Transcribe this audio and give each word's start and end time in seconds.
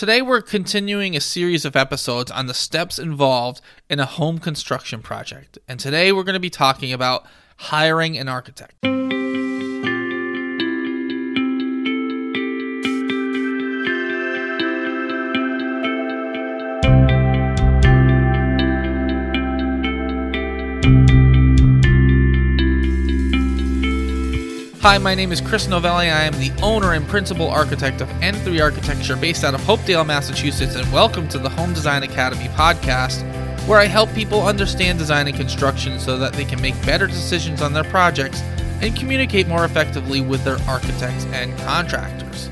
Today, 0.00 0.22
we're 0.22 0.40
continuing 0.40 1.14
a 1.14 1.20
series 1.20 1.66
of 1.66 1.76
episodes 1.76 2.30
on 2.30 2.46
the 2.46 2.54
steps 2.54 2.98
involved 2.98 3.60
in 3.90 4.00
a 4.00 4.06
home 4.06 4.38
construction 4.38 5.02
project. 5.02 5.58
And 5.68 5.78
today, 5.78 6.10
we're 6.10 6.24
going 6.24 6.32
to 6.32 6.40
be 6.40 6.48
talking 6.48 6.90
about 6.90 7.26
hiring 7.58 8.16
an 8.16 8.26
architect. 8.26 8.82
Hi, 24.80 24.96
my 24.96 25.14
name 25.14 25.30
is 25.30 25.42
Chris 25.42 25.66
Novelli. 25.66 26.10
I 26.10 26.22
am 26.22 26.32
the 26.32 26.50
owner 26.62 26.94
and 26.94 27.06
principal 27.06 27.50
architect 27.50 28.00
of 28.00 28.08
N3 28.22 28.62
Architecture 28.62 29.14
based 29.14 29.44
out 29.44 29.52
of 29.52 29.60
Hopedale, 29.60 30.06
Massachusetts, 30.06 30.74
and 30.74 30.90
welcome 30.90 31.28
to 31.28 31.38
the 31.38 31.50
Home 31.50 31.74
Design 31.74 32.02
Academy 32.02 32.46
podcast, 32.54 33.20
where 33.66 33.78
I 33.78 33.84
help 33.84 34.10
people 34.14 34.42
understand 34.42 34.98
design 34.98 35.28
and 35.28 35.36
construction 35.36 36.00
so 36.00 36.16
that 36.16 36.32
they 36.32 36.46
can 36.46 36.62
make 36.62 36.74
better 36.86 37.06
decisions 37.06 37.60
on 37.60 37.74
their 37.74 37.84
projects 37.84 38.40
and 38.80 38.96
communicate 38.96 39.46
more 39.46 39.66
effectively 39.66 40.22
with 40.22 40.42
their 40.44 40.56
architects 40.66 41.26
and 41.26 41.54
contractors. 41.58 42.48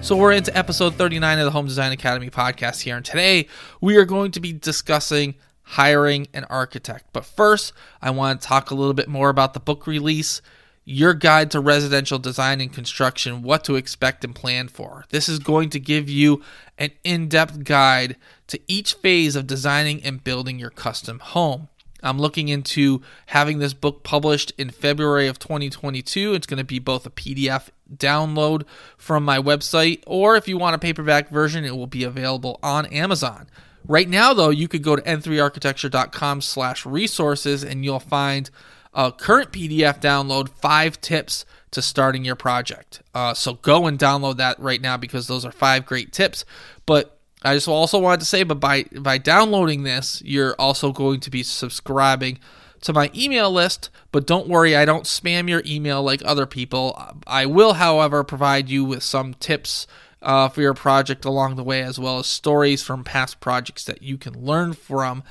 So, 0.00 0.16
we're 0.16 0.32
into 0.32 0.56
episode 0.56 0.94
39 0.94 1.38
of 1.38 1.44
the 1.44 1.50
Home 1.50 1.66
Design 1.66 1.92
Academy 1.92 2.30
podcast 2.30 2.80
here, 2.80 2.96
and 2.96 3.04
today 3.04 3.46
we 3.82 3.98
are 3.98 4.06
going 4.06 4.30
to 4.30 4.40
be 4.40 4.54
discussing 4.54 5.34
hiring 5.64 6.28
an 6.32 6.44
architect. 6.44 7.08
But 7.12 7.26
first, 7.26 7.74
I 8.00 8.08
want 8.08 8.40
to 8.40 8.48
talk 8.48 8.70
a 8.70 8.74
little 8.74 8.94
bit 8.94 9.08
more 9.08 9.28
about 9.28 9.52
the 9.52 9.60
book 9.60 9.86
release 9.86 10.40
your 10.88 11.12
guide 11.12 11.50
to 11.50 11.58
residential 11.58 12.18
design 12.18 12.60
and 12.60 12.72
construction, 12.72 13.42
what 13.42 13.64
to 13.64 13.74
expect 13.74 14.24
and 14.24 14.34
plan 14.34 14.68
for. 14.68 15.04
This 15.10 15.28
is 15.28 15.40
going 15.40 15.68
to 15.70 15.80
give 15.80 16.08
you 16.08 16.42
an 16.78 16.92
in 17.02 17.28
depth 17.28 17.64
guide 17.64 18.16
to 18.46 18.60
each 18.68 18.94
phase 18.94 19.34
of 19.34 19.48
designing 19.48 20.02
and 20.04 20.22
building 20.22 20.60
your 20.60 20.70
custom 20.70 21.18
home. 21.18 21.68
I'm 22.04 22.20
looking 22.20 22.48
into 22.48 23.02
having 23.26 23.58
this 23.58 23.74
book 23.74 24.04
published 24.04 24.52
in 24.56 24.70
February 24.70 25.26
of 25.26 25.40
2022. 25.40 26.34
It's 26.34 26.46
going 26.46 26.58
to 26.58 26.64
be 26.64 26.78
both 26.78 27.04
a 27.04 27.10
PDF 27.10 27.70
download 27.92 28.64
from 28.96 29.24
my 29.24 29.38
website, 29.38 30.04
or 30.06 30.36
if 30.36 30.46
you 30.46 30.56
want 30.56 30.76
a 30.76 30.78
paperback 30.78 31.30
version, 31.30 31.64
it 31.64 31.76
will 31.76 31.88
be 31.88 32.04
available 32.04 32.60
on 32.62 32.86
Amazon. 32.86 33.48
Right 33.88 34.08
now, 34.08 34.34
though, 34.34 34.50
you 34.50 34.68
could 34.68 34.84
go 34.84 34.94
to 34.94 35.02
n3architecture.com 35.02 36.42
slash 36.42 36.86
resources 36.86 37.64
and 37.64 37.84
you'll 37.84 37.98
find 37.98 38.50
a 38.96 39.12
current 39.12 39.52
PDF 39.52 40.00
download, 40.00 40.48
five 40.48 41.00
tips 41.00 41.44
to 41.70 41.82
starting 41.82 42.24
your 42.24 42.34
project. 42.34 43.02
Uh, 43.14 43.34
so 43.34 43.54
go 43.54 43.86
and 43.86 43.98
download 43.98 44.38
that 44.38 44.58
right 44.58 44.80
now 44.80 44.96
because 44.96 45.28
those 45.28 45.44
are 45.44 45.52
five 45.52 45.84
great 45.84 46.12
tips. 46.12 46.44
But 46.86 47.18
I 47.42 47.54
just 47.54 47.68
also 47.68 47.98
wanted 47.98 48.20
to 48.20 48.26
say, 48.26 48.42
but 48.42 48.58
by 48.58 48.84
by 48.98 49.18
downloading 49.18 49.82
this, 49.82 50.22
you're 50.24 50.56
also 50.58 50.90
going 50.90 51.20
to 51.20 51.30
be 51.30 51.42
subscribing 51.42 52.38
to 52.80 52.94
my 52.94 53.10
email 53.14 53.52
list. 53.52 53.90
But 54.10 54.26
don't 54.26 54.48
worry, 54.48 54.74
I 54.74 54.86
don't 54.86 55.04
spam 55.04 55.48
your 55.48 55.62
email 55.66 56.02
like 56.02 56.22
other 56.24 56.46
people. 56.46 56.98
I 57.26 57.44
will, 57.44 57.74
however, 57.74 58.24
provide 58.24 58.70
you 58.70 58.84
with 58.84 59.02
some 59.02 59.34
tips 59.34 59.86
uh, 60.22 60.48
for 60.48 60.62
your 60.62 60.74
project 60.74 61.26
along 61.26 61.56
the 61.56 61.64
way, 61.64 61.82
as 61.82 61.98
well 61.98 62.18
as 62.18 62.26
stories 62.26 62.82
from 62.82 63.04
past 63.04 63.40
projects 63.40 63.84
that 63.84 64.02
you 64.02 64.16
can 64.16 64.42
learn 64.42 64.72
from 64.72 65.22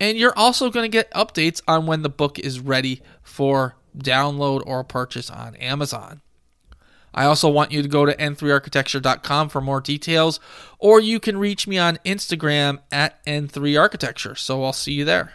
and 0.00 0.18
you're 0.18 0.36
also 0.36 0.70
going 0.70 0.84
to 0.84 0.88
get 0.88 1.10
updates 1.12 1.62
on 1.66 1.86
when 1.86 2.02
the 2.02 2.08
book 2.08 2.38
is 2.38 2.60
ready 2.60 3.02
for 3.22 3.76
download 3.96 4.62
or 4.66 4.84
purchase 4.84 5.30
on 5.30 5.54
Amazon. 5.56 6.20
I 7.14 7.26
also 7.26 7.48
want 7.48 7.70
you 7.70 7.80
to 7.80 7.88
go 7.88 8.04
to 8.04 8.14
n3architecture.com 8.16 9.48
for 9.48 9.60
more 9.60 9.80
details, 9.80 10.40
or 10.78 11.00
you 11.00 11.20
can 11.20 11.38
reach 11.38 11.68
me 11.68 11.78
on 11.78 11.98
Instagram 12.04 12.80
at 12.90 13.24
n3architecture. 13.24 14.34
So 14.34 14.64
I'll 14.64 14.72
see 14.72 14.92
you 14.92 15.04
there. 15.04 15.32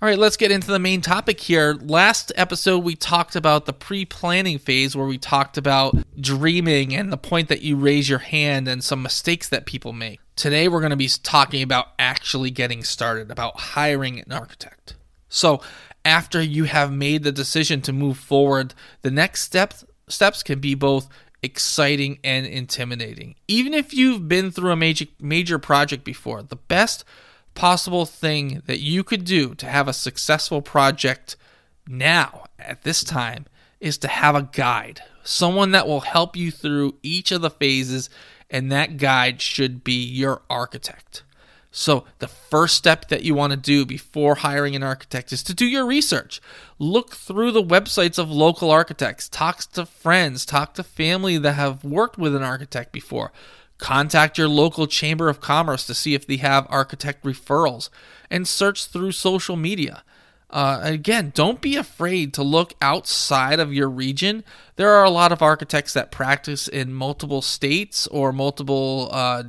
All 0.00 0.08
right, 0.08 0.18
let's 0.18 0.36
get 0.36 0.50
into 0.50 0.68
the 0.68 0.78
main 0.78 1.00
topic 1.00 1.40
here. 1.40 1.74
Last 1.74 2.30
episode, 2.36 2.84
we 2.84 2.94
talked 2.94 3.34
about 3.34 3.64
the 3.64 3.72
pre 3.72 4.04
planning 4.04 4.58
phase 4.58 4.94
where 4.94 5.06
we 5.06 5.16
talked 5.16 5.56
about 5.56 5.96
dreaming 6.20 6.94
and 6.94 7.10
the 7.10 7.16
point 7.16 7.48
that 7.48 7.62
you 7.62 7.76
raise 7.76 8.08
your 8.08 8.18
hand 8.18 8.68
and 8.68 8.84
some 8.84 9.02
mistakes 9.02 9.48
that 9.48 9.64
people 9.64 9.92
make. 9.94 10.20
Today, 10.36 10.68
we're 10.68 10.80
going 10.80 10.90
to 10.90 10.96
be 10.96 11.08
talking 11.08 11.62
about 11.62 11.88
actually 11.98 12.50
getting 12.50 12.84
started, 12.84 13.30
about 13.30 13.58
hiring 13.58 14.20
an 14.20 14.32
architect. 14.32 14.94
So, 15.30 15.62
after 16.04 16.42
you 16.42 16.64
have 16.64 16.92
made 16.92 17.22
the 17.22 17.32
decision 17.32 17.80
to 17.82 17.92
move 17.92 18.18
forward, 18.18 18.74
the 19.00 19.10
next 19.10 19.42
step, 19.42 19.72
steps 20.08 20.42
can 20.42 20.60
be 20.60 20.74
both 20.74 21.08
exciting 21.42 22.18
and 22.22 22.44
intimidating. 22.44 23.34
Even 23.48 23.72
if 23.72 23.94
you've 23.94 24.28
been 24.28 24.50
through 24.50 24.72
a 24.72 24.76
major 24.76 25.06
major 25.18 25.58
project 25.58 26.04
before, 26.04 26.42
the 26.42 26.56
best 26.56 27.02
possible 27.54 28.04
thing 28.04 28.62
that 28.66 28.80
you 28.80 29.02
could 29.02 29.24
do 29.24 29.54
to 29.54 29.66
have 29.66 29.88
a 29.88 29.94
successful 29.94 30.60
project 30.60 31.36
now 31.88 32.44
at 32.58 32.82
this 32.82 33.02
time 33.02 33.46
is 33.80 33.96
to 33.98 34.08
have 34.08 34.34
a 34.34 34.48
guide, 34.52 35.00
someone 35.22 35.70
that 35.70 35.86
will 35.86 36.00
help 36.00 36.36
you 36.36 36.50
through 36.50 36.96
each 37.02 37.32
of 37.32 37.40
the 37.40 37.50
phases, 37.50 38.10
and 38.50 38.70
that 38.70 38.96
guide 38.96 39.40
should 39.40 39.82
be 39.84 40.04
your 40.04 40.42
architect. 40.48 41.22
So, 41.70 42.06
the 42.20 42.28
first 42.28 42.74
step 42.74 43.08
that 43.08 43.22
you 43.22 43.34
want 43.34 43.50
to 43.50 43.56
do 43.58 43.84
before 43.84 44.36
hiring 44.36 44.74
an 44.74 44.82
architect 44.82 45.30
is 45.30 45.42
to 45.42 45.52
do 45.52 45.66
your 45.66 45.84
research. 45.84 46.40
Look 46.78 47.14
through 47.14 47.52
the 47.52 47.62
websites 47.62 48.18
of 48.18 48.30
local 48.30 48.70
architects, 48.70 49.28
talk 49.28 49.58
to 49.72 49.84
friends, 49.84 50.46
talk 50.46 50.72
to 50.74 50.82
family 50.82 51.36
that 51.36 51.52
have 51.52 51.84
worked 51.84 52.16
with 52.16 52.34
an 52.34 52.42
architect 52.42 52.92
before. 52.92 53.30
Contact 53.76 54.38
your 54.38 54.48
local 54.48 54.86
chamber 54.86 55.28
of 55.28 55.42
commerce 55.42 55.86
to 55.86 55.92
see 55.92 56.14
if 56.14 56.26
they 56.26 56.38
have 56.38 56.66
architect 56.70 57.22
referrals 57.24 57.90
and 58.30 58.48
search 58.48 58.86
through 58.86 59.12
social 59.12 59.56
media. 59.56 60.02
Uh, 60.56 60.80
again, 60.84 61.32
don't 61.34 61.60
be 61.60 61.76
afraid 61.76 62.32
to 62.32 62.42
look 62.42 62.72
outside 62.80 63.60
of 63.60 63.74
your 63.74 63.90
region. 63.90 64.42
There 64.76 64.88
are 64.88 65.04
a 65.04 65.10
lot 65.10 65.30
of 65.30 65.42
architects 65.42 65.92
that 65.92 66.10
practice 66.10 66.66
in 66.66 66.94
multiple 66.94 67.42
states 67.42 68.06
or 68.06 68.32
multiple 68.32 69.10
uh, 69.12 69.42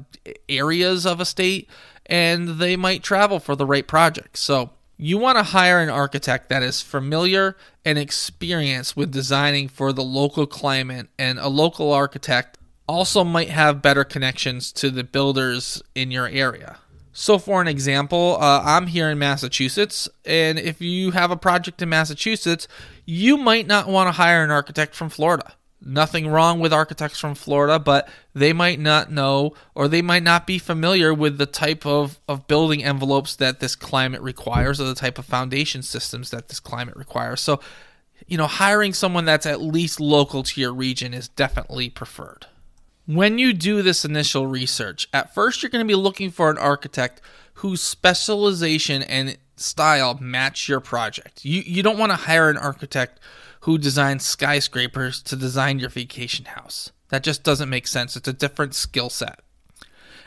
areas 0.49 1.05
of 1.05 1.21
a 1.21 1.25
state, 1.25 1.69
and 2.07 2.59
they 2.59 2.75
might 2.75 3.03
travel 3.03 3.39
for 3.39 3.55
the 3.55 3.65
right 3.65 3.87
project. 3.87 4.37
So, 4.37 4.71
you 4.97 5.17
want 5.17 5.37
to 5.37 5.43
hire 5.43 5.79
an 5.79 5.87
architect 5.89 6.49
that 6.49 6.61
is 6.61 6.81
familiar 6.81 7.55
and 7.85 7.97
experienced 7.97 8.97
with 8.97 9.09
designing 9.09 9.69
for 9.69 9.93
the 9.93 10.03
local 10.03 10.45
climate, 10.45 11.07
and 11.17 11.39
a 11.39 11.47
local 11.47 11.93
architect 11.93 12.57
also 12.85 13.23
might 13.23 13.49
have 13.49 13.81
better 13.81 14.03
connections 14.03 14.73
to 14.73 14.89
the 14.89 15.05
builders 15.05 15.81
in 15.95 16.11
your 16.11 16.27
area. 16.27 16.79
So, 17.19 17.39
for 17.39 17.63
an 17.63 17.67
example, 17.67 18.37
uh, 18.39 18.61
I'm 18.63 18.85
here 18.85 19.09
in 19.09 19.17
Massachusetts, 19.17 20.07
and 20.23 20.59
if 20.59 20.81
you 20.81 21.09
have 21.11 21.31
a 21.31 21.35
project 21.35 21.81
in 21.81 21.89
Massachusetts, 21.89 22.67
you 23.07 23.37
might 23.37 23.65
not 23.65 23.87
want 23.87 24.07
to 24.07 24.11
hire 24.11 24.43
an 24.43 24.51
architect 24.51 24.93
from 24.93 25.09
Florida. 25.09 25.53
Nothing 25.81 26.27
wrong 26.27 26.59
with 26.59 26.71
architects 26.71 27.19
from 27.19 27.33
Florida, 27.33 27.79
but 27.79 28.07
they 28.35 28.53
might 28.53 28.79
not 28.79 29.11
know 29.11 29.55
or 29.73 29.87
they 29.87 30.03
might 30.03 30.21
not 30.21 30.45
be 30.45 30.59
familiar 30.59 31.11
with 31.11 31.39
the 31.39 31.47
type 31.47 31.87
of, 31.87 32.19
of 32.27 32.45
building 32.45 32.83
envelopes 32.83 33.35
that 33.37 33.61
this 33.61 33.75
climate 33.75 34.21
requires 34.21 34.79
or 34.79 34.83
the 34.83 34.93
type 34.93 35.17
of 35.17 35.25
foundation 35.25 35.81
systems 35.81 36.29
that 36.29 36.49
this 36.49 36.59
climate 36.59 36.95
requires. 36.95 37.41
So, 37.41 37.59
you 38.27 38.37
know, 38.37 38.45
hiring 38.45 38.93
someone 38.93 39.25
that's 39.25 39.47
at 39.47 39.59
least 39.59 39.99
local 39.99 40.43
to 40.43 40.61
your 40.61 40.71
region 40.71 41.15
is 41.15 41.29
definitely 41.29 41.89
preferred. 41.89 42.45
When 43.07 43.37
you 43.37 43.53
do 43.53 43.81
this 43.81 44.03
initial 44.03 44.47
research, 44.47 45.07
at 45.13 45.33
first 45.33 45.63
you're 45.63 45.69
going 45.69 45.83
to 45.83 45.87
be 45.87 45.95
looking 45.95 46.29
for 46.29 46.49
an 46.49 46.57
architect 46.57 47.21
whose 47.53 47.81
specialization 47.81 49.01
and 49.01 49.37
style 49.55 50.17
match 50.19 50.67
your 50.67 50.81
project. 50.81 51.45
You 51.45 51.61
you 51.65 51.81
don't 51.81 51.97
want 51.97 52.11
to 52.11 52.17
hire 52.17 52.49
an 52.49 52.57
architect 52.57 53.21
who 53.61 53.77
designs 53.77 54.25
skyscrapers 54.25 55.21
to 55.21 55.37
design 55.37 55.79
your 55.79 55.87
vacation 55.87 56.45
house. 56.45 56.91
That 57.07 57.23
just 57.23 57.43
doesn't 57.43 57.69
make 57.69 57.87
sense. 57.87 58.17
It's 58.17 58.27
a 58.27 58.33
different 58.33 58.75
skill 58.75 59.09
set. 59.09 59.39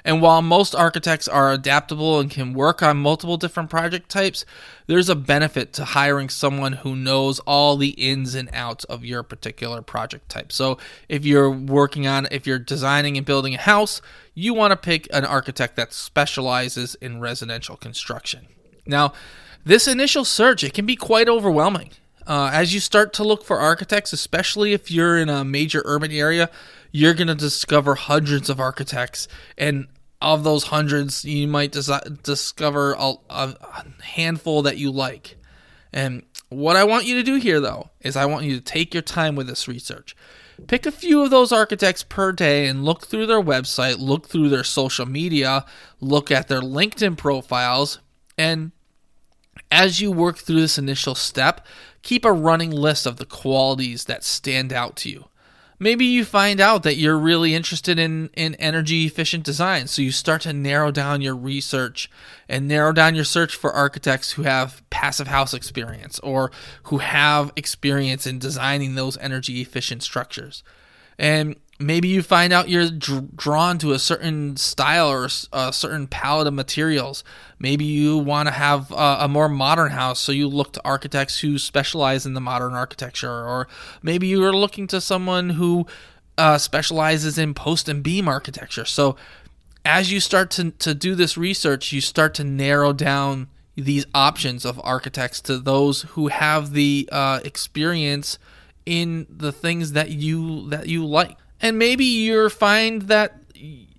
And 0.05 0.23
while 0.23 0.43
most 0.43 0.75
architects 0.75 1.29
are 1.29 1.53
adaptable 1.53 2.21
and 2.21 2.31
can 2.31 2.53
work 2.53 2.83
on 2.83 2.97
multiple 2.97 3.37
different 3.37 3.71
project 3.71 4.09
types, 4.09 4.45
there's 4.87 5.09
a 5.09 5.15
benefit 5.15 5.73
to 5.75 5.85
hiring 5.85 6.29
someone 6.29 6.73
who 6.75 6.97
knows 6.97 7.39
all 7.41 7.77
the 7.77 7.91
ins 7.91 8.35
and 8.35 8.49
outs 8.53 8.85
of 8.85 9.05
your 9.05 9.23
particular 9.23 9.83
project 9.83 10.29
type. 10.29 10.53
So, 10.53 10.79
if 11.09 11.25
you're 11.25 11.51
working 11.51 12.07
on, 12.07 12.27
if 12.31 12.47
you're 12.47 12.59
designing 12.59 13.17
and 13.17 13.27
building 13.27 13.55
a 13.55 13.59
house, 13.59 14.01
you 14.35 14.55
want 14.55 14.73
to 14.73 14.77
pick 14.77 15.09
an 15.13 15.25
architect 15.25 15.77
that 15.77 15.93
specializes 15.93 16.95
in 16.97 17.21
residential 17.21 17.77
construction. 17.77 18.47
Now, 18.87 19.13
this 19.65 19.87
initial 19.87 20.25
search, 20.25 20.65
it 20.65 20.73
can 20.73 20.87
be 20.87 20.97
quite 20.97 21.29
overwhelming. 21.29 21.91
Uh, 22.31 22.49
as 22.53 22.73
you 22.73 22.79
start 22.79 23.13
to 23.13 23.25
look 23.25 23.43
for 23.43 23.59
architects, 23.59 24.13
especially 24.13 24.73
if 24.73 24.89
you're 24.89 25.19
in 25.19 25.29
a 25.29 25.45
major 25.45 25.83
urban 25.85 26.13
area, 26.13 26.49
you're 26.93 27.13
going 27.13 27.27
to 27.27 27.35
discover 27.35 27.97
hundreds 27.97 28.49
of 28.49 28.61
architects. 28.61 29.27
And 29.59 29.89
of 30.23 30.45
those 30.45 30.67
hundreds, 30.67 31.25
you 31.25 31.49
might 31.49 31.73
discover 32.23 32.93
a, 32.97 33.15
a 33.29 33.57
handful 34.03 34.63
that 34.63 34.77
you 34.77 34.93
like. 34.93 35.39
And 35.93 36.23
what 36.51 36.77
I 36.77 36.85
want 36.85 37.05
you 37.05 37.17
to 37.17 37.25
do 37.25 37.35
here, 37.35 37.59
though, 37.59 37.91
is 38.01 38.15
I 38.15 38.27
want 38.27 38.45
you 38.45 38.55
to 38.55 38.63
take 38.63 38.95
your 38.95 39.03
time 39.03 39.35
with 39.35 39.49
this 39.49 39.67
research. 39.67 40.15
pick 40.69 40.87
a 40.87 40.93
few 40.93 41.25
of 41.25 41.31
those 41.31 41.51
architects 41.51 42.05
per 42.05 42.31
day 42.31 42.69
and 42.69 42.85
look 42.85 43.09
through 43.09 43.27
their 43.27 43.43
website, 43.43 43.99
look 43.99 44.29
through 44.29 44.51
their 44.51 44.63
social 44.63 45.05
media, 45.05 45.65
look 46.01 46.31
at 46.31 46.47
their 46.47 46.61
LinkedIn 46.61 47.17
profiles, 47.17 47.99
and 48.39 48.71
as 49.71 50.01
you 50.01 50.11
work 50.11 50.39
through 50.39 50.61
this 50.61 50.79
initial 50.79 51.15
step, 51.15 51.67
keep 52.03 52.25
a 52.25 52.33
running 52.33 52.71
list 52.71 53.07
of 53.07 53.17
the 53.17 53.27
qualities 53.27 54.05
that 54.05 54.25
stand 54.25 54.73
out 54.73 54.97
to 54.97 55.11
you. 55.11 55.27
Maybe 55.83 56.05
you 56.05 56.27
find 56.27 56.61
out 56.61 56.83
that 56.83 56.99
you're 56.99 57.19
really 57.19 57.55
interested 57.55 57.99
in, 57.99 58.29
in 58.35 58.55
energy 58.57 59.07
efficient 59.07 59.45
design. 59.45 59.87
So 59.87 60.03
you 60.03 60.13
start 60.13 60.43
to 60.43 60.53
narrow 60.53 60.91
down 60.91 61.23
your 61.23 61.35
research 61.35 62.11
and 62.51 62.69
narrow 62.69 62.93
down 62.93 63.15
your 63.15 63.25
search 63.25 63.57
for 63.57 63.73
architects 63.73 64.33
who 64.33 64.43
have 64.43 64.83
passive 64.91 65.29
house 65.29 65.55
experience 65.55 66.19
or 66.19 66.51
who 66.85 66.99
have 66.99 67.51
experience 67.57 68.27
in 68.27 68.39
designing 68.39 68.95
those 68.95 69.17
energy 69.19 69.63
efficient 69.63 70.03
structures. 70.03 70.63
And 71.19 71.57
maybe 71.81 72.09
you 72.09 72.23
find 72.23 72.53
out 72.53 72.69
you're 72.69 72.91
dr- 72.91 73.35
drawn 73.35 73.79
to 73.79 73.93
a 73.93 73.99
certain 73.99 74.57
style 74.57 75.09
or 75.09 75.29
a 75.53 75.73
certain 75.73 76.07
palette 76.07 76.47
of 76.47 76.55
materials. 76.55 77.25
Maybe 77.59 77.87
you 77.87 78.19
want 78.19 78.49
to 78.49 78.53
have 78.53 78.91
a, 78.93 79.19
a, 79.21 79.29
more 79.29 79.49
modern 79.49 79.91
house, 79.91 80.21
so 80.21 80.31
you 80.31 80.47
look 80.47 80.75
to 80.75 80.83
architects 80.85 81.41
who 81.41 81.59
specialize 81.59 82.27
in 82.27 82.35
the 82.35 82.41
modern 82.41 82.75
architecture, 82.75 83.31
or 83.31 83.67
maybe 84.03 84.27
you 84.27 84.45
are 84.45 84.55
looking 84.55 84.87
to 84.89 85.01
someone 85.01 85.51
who 85.51 85.87
uh, 86.37 86.59
specializes 86.59 87.39
in 87.39 87.55
post 87.55 87.89
and 87.89 88.03
beam 88.03 88.29
architecture. 88.29 88.85
So 88.85 89.17
as 89.85 90.13
you 90.13 90.21
start 90.21 90.51
to, 90.53 90.73
to 90.73 90.95
do 90.95 91.15
this 91.15 91.39
research, 91.39 91.93
you 91.93 92.03
start 92.03 92.35
to 92.35 92.45
narrow 92.45 92.93
down 92.93 93.49
these 93.75 94.05
options 94.15 94.67
of 94.67 94.79
architects 94.85 95.41
to 95.41 95.59
those 95.59 96.03
who 96.03 96.29
have 96.29 96.73
the 96.73 97.09
uh, 97.11 97.41
experience 97.45 98.39
in 98.85 99.27
the 99.31 99.53
things 99.53 99.93
that 99.93 100.11
you 100.11 100.69
that 100.71 100.89
you 100.89 101.05
like 101.07 101.37
and 101.61 101.79
maybe 101.79 102.05
you 102.05 102.49
find 102.49 103.03
that 103.03 103.37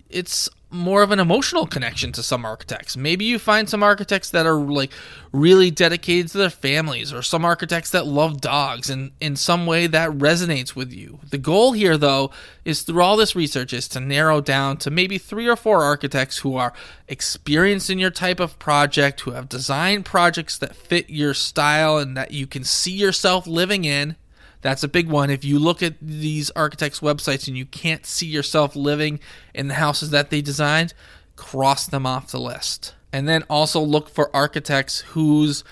it's 0.08 0.48
more 0.72 1.02
of 1.02 1.10
an 1.10 1.20
emotional 1.20 1.66
connection 1.66 2.12
to 2.12 2.22
some 2.22 2.46
architects. 2.46 2.96
Maybe 2.96 3.26
you 3.26 3.38
find 3.38 3.68
some 3.68 3.82
architects 3.82 4.30
that 4.30 4.46
are 4.46 4.56
like 4.56 4.90
really 5.30 5.70
dedicated 5.70 6.30
to 6.30 6.38
their 6.38 6.50
families, 6.50 7.12
or 7.12 7.20
some 7.22 7.44
architects 7.44 7.90
that 7.90 8.06
love 8.06 8.40
dogs, 8.40 8.88
and 8.88 9.12
in 9.20 9.36
some 9.36 9.66
way 9.66 9.86
that 9.86 10.10
resonates 10.10 10.74
with 10.74 10.90
you. 10.90 11.20
The 11.28 11.38
goal 11.38 11.72
here, 11.72 11.98
though, 11.98 12.30
is 12.64 12.82
through 12.82 13.02
all 13.02 13.16
this 13.16 13.36
research, 13.36 13.72
is 13.72 13.86
to 13.88 14.00
narrow 14.00 14.40
down 14.40 14.78
to 14.78 14.90
maybe 14.90 15.18
three 15.18 15.46
or 15.46 15.56
four 15.56 15.82
architects 15.82 16.38
who 16.38 16.56
are 16.56 16.72
experienced 17.06 17.90
in 17.90 17.98
your 17.98 18.10
type 18.10 18.40
of 18.40 18.58
project, 18.58 19.20
who 19.20 19.32
have 19.32 19.48
designed 19.48 20.06
projects 20.06 20.56
that 20.58 20.74
fit 20.74 21.10
your 21.10 21.34
style 21.34 21.98
and 21.98 22.16
that 22.16 22.30
you 22.30 22.46
can 22.46 22.64
see 22.64 22.92
yourself 22.92 23.46
living 23.46 23.84
in 23.84 24.16
that's 24.62 24.84
a 24.84 24.88
big 24.88 25.08
one. 25.08 25.28
If 25.28 25.44
you 25.44 25.58
look 25.58 25.82
at 25.82 25.96
these 26.00 26.50
architects' 26.50 27.00
websites 27.00 27.48
and 27.48 27.58
you 27.58 27.66
can't 27.66 28.06
see 28.06 28.26
yourself 28.26 28.74
living 28.74 29.20
in 29.54 29.68
the 29.68 29.74
houses 29.74 30.10
that 30.10 30.30
they 30.30 30.40
designed, 30.40 30.94
cross 31.36 31.86
them 31.86 32.06
off 32.06 32.30
the 32.30 32.40
list. 32.40 32.94
And 33.12 33.28
then 33.28 33.42
also 33.50 33.80
look 33.80 34.08
for 34.08 34.34
architects 34.34 35.00
whose 35.00 35.64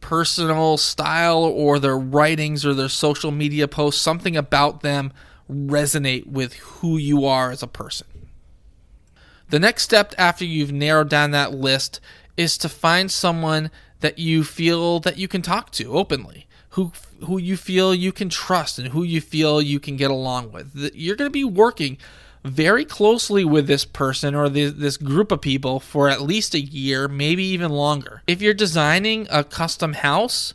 personal 0.00 0.76
style 0.76 1.42
or 1.42 1.78
their 1.78 1.98
writings 1.98 2.66
or 2.66 2.74
their 2.74 2.90
social 2.90 3.30
media 3.30 3.66
posts, 3.66 4.02
something 4.02 4.36
about 4.36 4.82
them 4.82 5.12
resonate 5.50 6.26
with 6.26 6.54
who 6.54 6.98
you 6.98 7.24
are 7.24 7.50
as 7.50 7.62
a 7.62 7.66
person. 7.66 8.06
The 9.48 9.58
next 9.58 9.82
step 9.82 10.14
after 10.18 10.44
you've 10.44 10.72
narrowed 10.72 11.08
down 11.08 11.30
that 11.30 11.54
list 11.54 12.00
is 12.36 12.58
to 12.58 12.68
find 12.68 13.10
someone 13.10 13.70
that 14.00 14.18
you 14.18 14.44
feel 14.44 15.00
that 15.00 15.16
you 15.16 15.28
can 15.28 15.40
talk 15.40 15.70
to 15.72 15.96
openly 15.96 16.46
who 16.74 16.92
who 17.24 17.38
you 17.38 17.56
feel 17.56 17.94
you 17.94 18.12
can 18.12 18.28
trust 18.28 18.78
and 18.78 18.88
who 18.88 19.02
you 19.02 19.20
feel 19.20 19.62
you 19.62 19.80
can 19.80 19.96
get 19.96 20.10
along 20.10 20.52
with. 20.52 20.90
You're 20.94 21.16
going 21.16 21.28
to 21.28 21.32
be 21.32 21.44
working 21.44 21.98
very 22.44 22.84
closely 22.84 23.44
with 23.44 23.66
this 23.66 23.84
person 23.84 24.34
or 24.34 24.48
this, 24.48 24.72
this 24.72 24.96
group 24.96 25.32
of 25.32 25.40
people 25.40 25.80
for 25.80 26.08
at 26.08 26.20
least 26.20 26.54
a 26.54 26.60
year, 26.60 27.08
maybe 27.08 27.44
even 27.44 27.70
longer. 27.70 28.22
If 28.26 28.42
you're 28.42 28.54
designing 28.54 29.26
a 29.30 29.42
custom 29.44 29.94
house, 29.94 30.52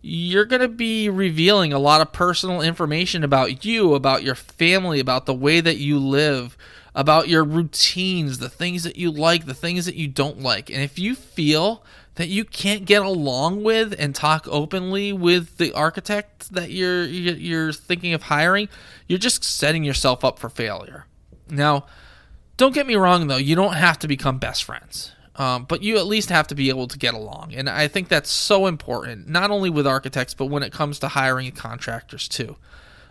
you're 0.00 0.44
going 0.44 0.62
to 0.62 0.68
be 0.68 1.08
revealing 1.08 1.72
a 1.72 1.78
lot 1.78 2.00
of 2.00 2.12
personal 2.12 2.62
information 2.62 3.24
about 3.24 3.64
you, 3.64 3.94
about 3.94 4.22
your 4.22 4.36
family, 4.36 5.00
about 5.00 5.26
the 5.26 5.34
way 5.34 5.60
that 5.60 5.76
you 5.76 5.98
live, 5.98 6.56
about 6.94 7.28
your 7.28 7.44
routines, 7.44 8.38
the 8.38 8.48
things 8.48 8.84
that 8.84 8.96
you 8.96 9.10
like, 9.10 9.44
the 9.44 9.52
things 9.52 9.84
that 9.84 9.96
you 9.96 10.06
don't 10.08 10.40
like. 10.40 10.70
And 10.70 10.80
if 10.80 10.98
you 10.98 11.14
feel 11.14 11.82
that 12.16 12.28
you 12.28 12.44
can't 12.44 12.84
get 12.84 13.02
along 13.02 13.62
with 13.62 13.94
and 13.98 14.14
talk 14.14 14.46
openly 14.50 15.12
with 15.12 15.58
the 15.58 15.72
architect 15.72 16.52
that 16.52 16.70
you're 16.70 17.04
you're 17.04 17.72
thinking 17.72 18.12
of 18.12 18.24
hiring, 18.24 18.68
you're 19.06 19.18
just 19.18 19.44
setting 19.44 19.84
yourself 19.84 20.24
up 20.24 20.38
for 20.38 20.48
failure. 20.48 21.06
Now, 21.48 21.86
don't 22.56 22.74
get 22.74 22.86
me 22.86 22.96
wrong 22.96 23.28
though, 23.28 23.36
you 23.36 23.54
don't 23.54 23.74
have 23.74 23.98
to 24.00 24.08
become 24.08 24.38
best 24.38 24.64
friends. 24.64 25.12
Um, 25.38 25.64
but 25.64 25.82
you 25.82 25.98
at 25.98 26.06
least 26.06 26.30
have 26.30 26.46
to 26.46 26.54
be 26.54 26.70
able 26.70 26.88
to 26.88 26.98
get 26.98 27.12
along. 27.12 27.52
And 27.54 27.68
I 27.68 27.88
think 27.88 28.08
that's 28.08 28.30
so 28.30 28.66
important, 28.66 29.28
not 29.28 29.50
only 29.50 29.68
with 29.68 29.86
architects, 29.86 30.32
but 30.32 30.46
when 30.46 30.62
it 30.62 30.72
comes 30.72 30.98
to 31.00 31.08
hiring 31.08 31.52
contractors 31.52 32.26
too. 32.26 32.56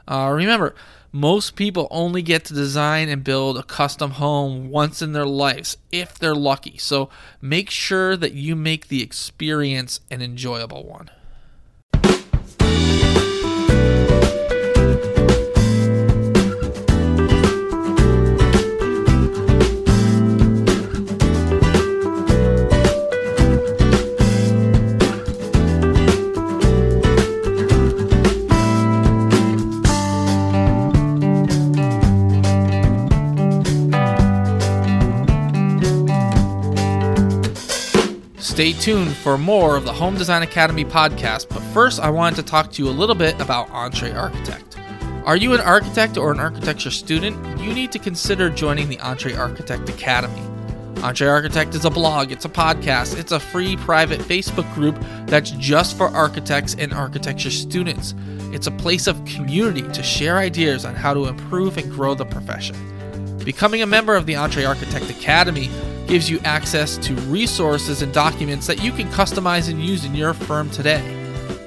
Uh, 0.08 0.32
remember, 0.34 0.74
most 1.16 1.56
people 1.56 1.88
only 1.92 2.22
get 2.22 2.44
to 2.44 2.54
design 2.54 3.08
and 3.08 3.24
build 3.24 3.58
a 3.58 3.64
custom 3.64 4.12
home 4.12 4.70
once 4.70 5.02
in 5.02 5.14
their 5.14 5.26
lives, 5.26 5.78
if 5.90 6.20
they're 6.20 6.36
lucky. 6.36 6.78
So 6.78 7.10
make 7.40 7.70
sure 7.70 8.18
that 8.18 8.34
you 8.34 8.54
make 8.54 8.90
the 8.90 9.02
experience 9.02 10.02
an 10.12 10.22
enjoyable 10.22 10.84
one. 10.86 11.10
Stay 38.56 38.72
tuned 38.72 39.14
for 39.18 39.38
more 39.38 39.76
of 39.76 39.84
the 39.84 39.92
Home 39.92 40.16
Design 40.16 40.42
Academy 40.42 40.86
podcast, 40.86 41.50
but 41.50 41.60
first 41.74 42.00
I 42.00 42.10
wanted 42.10 42.38
to 42.38 42.44
talk 42.44 42.72
to 42.72 42.82
you 42.82 42.88
a 42.88 42.90
little 42.90 43.14
bit 43.14 43.38
about 43.42 43.70
Entre 43.72 44.14
Architect. 44.14 44.78
Are 45.26 45.36
you 45.36 45.54
an 45.54 45.60
architect 45.60 46.18
or 46.18 46.32
an 46.32 46.40
architecture 46.40 46.90
student? 46.90 47.36
You 47.60 47.74
need 47.74 47.92
to 47.92 48.00
consider 48.00 48.50
joining 48.50 48.88
the 48.88 48.98
Entre 49.02 49.36
Architect 49.36 49.90
Academy. 49.90 50.42
Entre 51.04 51.28
Architect 51.28 51.76
is 51.76 51.84
a 51.84 51.90
blog, 51.90 52.32
it's 52.32 52.46
a 52.46 52.50
podcast, 52.50 53.20
it's 53.20 53.34
a 53.34 53.42
free 53.42 53.76
private 53.76 54.22
Facebook 54.22 54.74
group 54.74 54.98
that's 55.28 55.52
just 55.52 55.98
for 55.98 56.08
architects 56.08 56.78
and 56.80 56.94
architecture 56.94 57.52
students. 57.52 58.16
It's 58.54 58.68
a 58.68 58.72
place 58.72 59.08
of 59.08 59.26
community 59.26 59.82
to 59.82 60.02
share 60.02 60.38
ideas 60.38 60.86
on 60.86 60.96
how 60.96 61.14
to 61.14 61.26
improve 61.26 61.76
and 61.76 61.92
grow 61.92 62.14
the 62.14 62.24
profession. 62.24 62.78
Becoming 63.44 63.82
a 63.82 63.86
member 63.86 64.16
of 64.16 64.26
the 64.26 64.38
Entre 64.38 64.64
Architect 64.64 65.10
Academy 65.10 65.70
gives 66.08 66.30
you 66.30 66.40
access 66.44 66.98
to 66.98 67.14
resources 67.22 68.02
and 68.02 68.14
documents 68.14 68.68
that 68.68 68.82
you 68.84 68.92
can 68.92 69.08
customize 69.10 69.70
and 69.70 69.84
use 69.84 70.06
in 70.06 70.16
your 70.16 70.34
firm 70.34 70.70
today. 70.70 71.04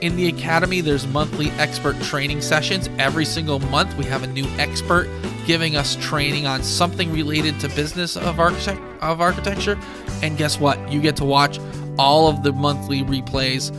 In 0.00 0.16
the 0.16 0.28
Academy, 0.28 0.80
there's 0.80 1.06
monthly 1.08 1.50
expert 1.52 2.00
training 2.02 2.40
sessions. 2.40 2.88
Every 2.98 3.24
single 3.24 3.58
month, 3.58 3.96
we 3.96 4.04
have 4.04 4.22
a 4.22 4.28
new 4.28 4.46
expert 4.58 5.08
giving 5.44 5.76
us 5.76 5.96
training 6.00 6.46
on 6.46 6.62
something 6.62 7.12
related 7.12 7.58
to 7.60 7.68
business 7.70 8.16
of, 8.16 8.38
architect- 8.38 8.80
of 9.00 9.20
architecture. 9.20 9.78
And 10.22 10.36
guess 10.36 10.60
what? 10.60 10.92
You 10.92 11.00
get 11.00 11.16
to 11.16 11.24
watch 11.24 11.58
all 11.98 12.28
of 12.28 12.42
the 12.44 12.52
monthly 12.52 13.02
replays 13.02 13.74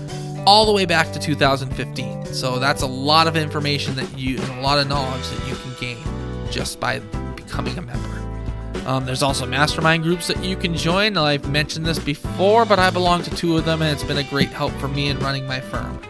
all 0.46 0.66
the 0.66 0.74
way 0.74 0.86
back 0.86 1.12
to 1.14 1.20
2015. 1.20 2.26
So 2.34 2.60
that's 2.60 2.82
a 2.82 2.88
lot 2.88 3.28
of 3.28 3.38
information 3.38 3.96
that 3.96 4.18
you 4.18 4.40
and 4.40 4.60
a 4.60 4.62
lot 4.62 4.78
of 4.80 4.88
knowledge 4.88 5.28
that 5.30 5.48
you 5.48 5.56
can 5.56 5.74
gain 5.80 6.52
just 6.52 6.80
by 6.80 7.00
becoming 7.36 7.78
a 7.78 7.82
member. 7.82 8.19
Um, 8.90 9.06
there's 9.06 9.22
also 9.22 9.46
mastermind 9.46 10.02
groups 10.02 10.26
that 10.30 10.44
you 10.44 10.56
can 10.56 10.76
join. 10.76 11.16
I've 11.16 11.48
mentioned 11.48 11.86
this 11.86 12.00
before, 12.00 12.66
but 12.66 12.80
I 12.80 12.90
belong 12.90 13.22
to 13.22 13.30
two 13.36 13.56
of 13.56 13.64
them, 13.64 13.84
and 13.84 13.92
it's 13.92 14.04
been 14.04 14.18
a 14.18 14.24
great 14.24 14.50
help 14.50 14.72
for 14.80 14.88
me 14.88 15.10
in 15.10 15.20
running 15.20 15.46
my 15.46 15.60
firm. 15.60 16.02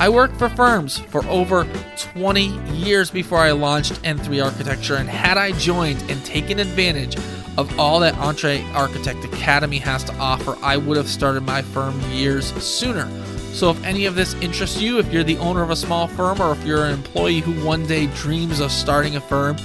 I 0.00 0.08
worked 0.08 0.36
for 0.36 0.48
firms 0.48 0.98
for 0.98 1.24
over 1.26 1.64
20 1.96 2.46
years 2.72 3.08
before 3.12 3.38
I 3.38 3.52
launched 3.52 4.02
N3 4.02 4.44
Architecture, 4.44 4.96
and 4.96 5.08
had 5.08 5.38
I 5.38 5.52
joined 5.52 6.02
and 6.10 6.24
taken 6.24 6.58
advantage 6.58 7.14
of 7.56 7.78
all 7.78 8.00
that 8.00 8.18
Entre 8.18 8.64
Architect 8.72 9.24
Academy 9.24 9.78
has 9.78 10.02
to 10.02 10.14
offer, 10.16 10.56
I 10.60 10.76
would 10.76 10.96
have 10.96 11.08
started 11.08 11.44
my 11.44 11.62
firm 11.62 12.00
years 12.10 12.52
sooner. 12.60 13.08
So, 13.52 13.70
if 13.70 13.84
any 13.84 14.06
of 14.06 14.16
this 14.16 14.34
interests 14.42 14.80
you, 14.80 14.98
if 14.98 15.12
you're 15.12 15.22
the 15.22 15.38
owner 15.38 15.62
of 15.62 15.70
a 15.70 15.76
small 15.76 16.08
firm, 16.08 16.42
or 16.42 16.50
if 16.50 16.64
you're 16.64 16.86
an 16.86 16.94
employee 16.94 17.38
who 17.38 17.64
one 17.64 17.86
day 17.86 18.06
dreams 18.16 18.58
of 18.58 18.72
starting 18.72 19.14
a 19.14 19.20
firm, 19.20 19.56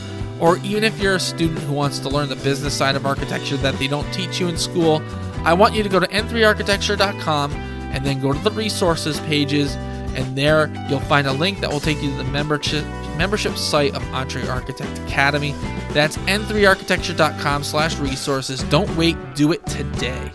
or 0.44 0.58
even 0.58 0.84
if 0.84 1.00
you're 1.00 1.16
a 1.16 1.20
student 1.22 1.58
who 1.60 1.72
wants 1.72 2.00
to 2.00 2.10
learn 2.10 2.28
the 2.28 2.36
business 2.36 2.74
side 2.74 2.98
of 2.98 3.06
architecture 3.06 3.56
that 3.56 3.74
they 3.76 3.88
don't 3.88 4.12
teach 4.14 4.42
you 4.42 4.50
in 4.50 4.58
school, 4.58 5.02
I 5.46 5.54
want 5.54 5.74
you 5.74 5.84
to 5.84 5.90
go 5.90 6.02
to 6.02 6.08
n3architecture.com 6.08 7.54
and 7.54 8.06
then 8.06 8.20
go 8.20 8.34
to 8.34 8.40
the 8.40 8.52
resources 8.52 9.22
pages 9.22 9.76
And 10.16 10.38
there 10.38 10.72
you'll 10.90 11.00
find 11.00 11.28
a 11.28 11.32
link 11.32 11.62
that 11.62 11.72
will 11.72 11.80
take 11.80 12.02
you 12.04 12.12
to 12.12 12.18
the 12.18 12.24
membership 12.26 12.84
membership 13.18 13.56
site 13.56 13.96
of 13.96 14.04
Entre 14.14 14.46
Architect 14.48 15.00
Academy. 15.08 15.54
That's 15.92 16.18
n3architecture.com 16.18 17.64
slash 17.64 17.98
resources. 17.98 18.64
Don't 18.64 18.94
wait, 18.98 19.16
do 19.36 19.52
it 19.54 19.66
today. 19.66 20.32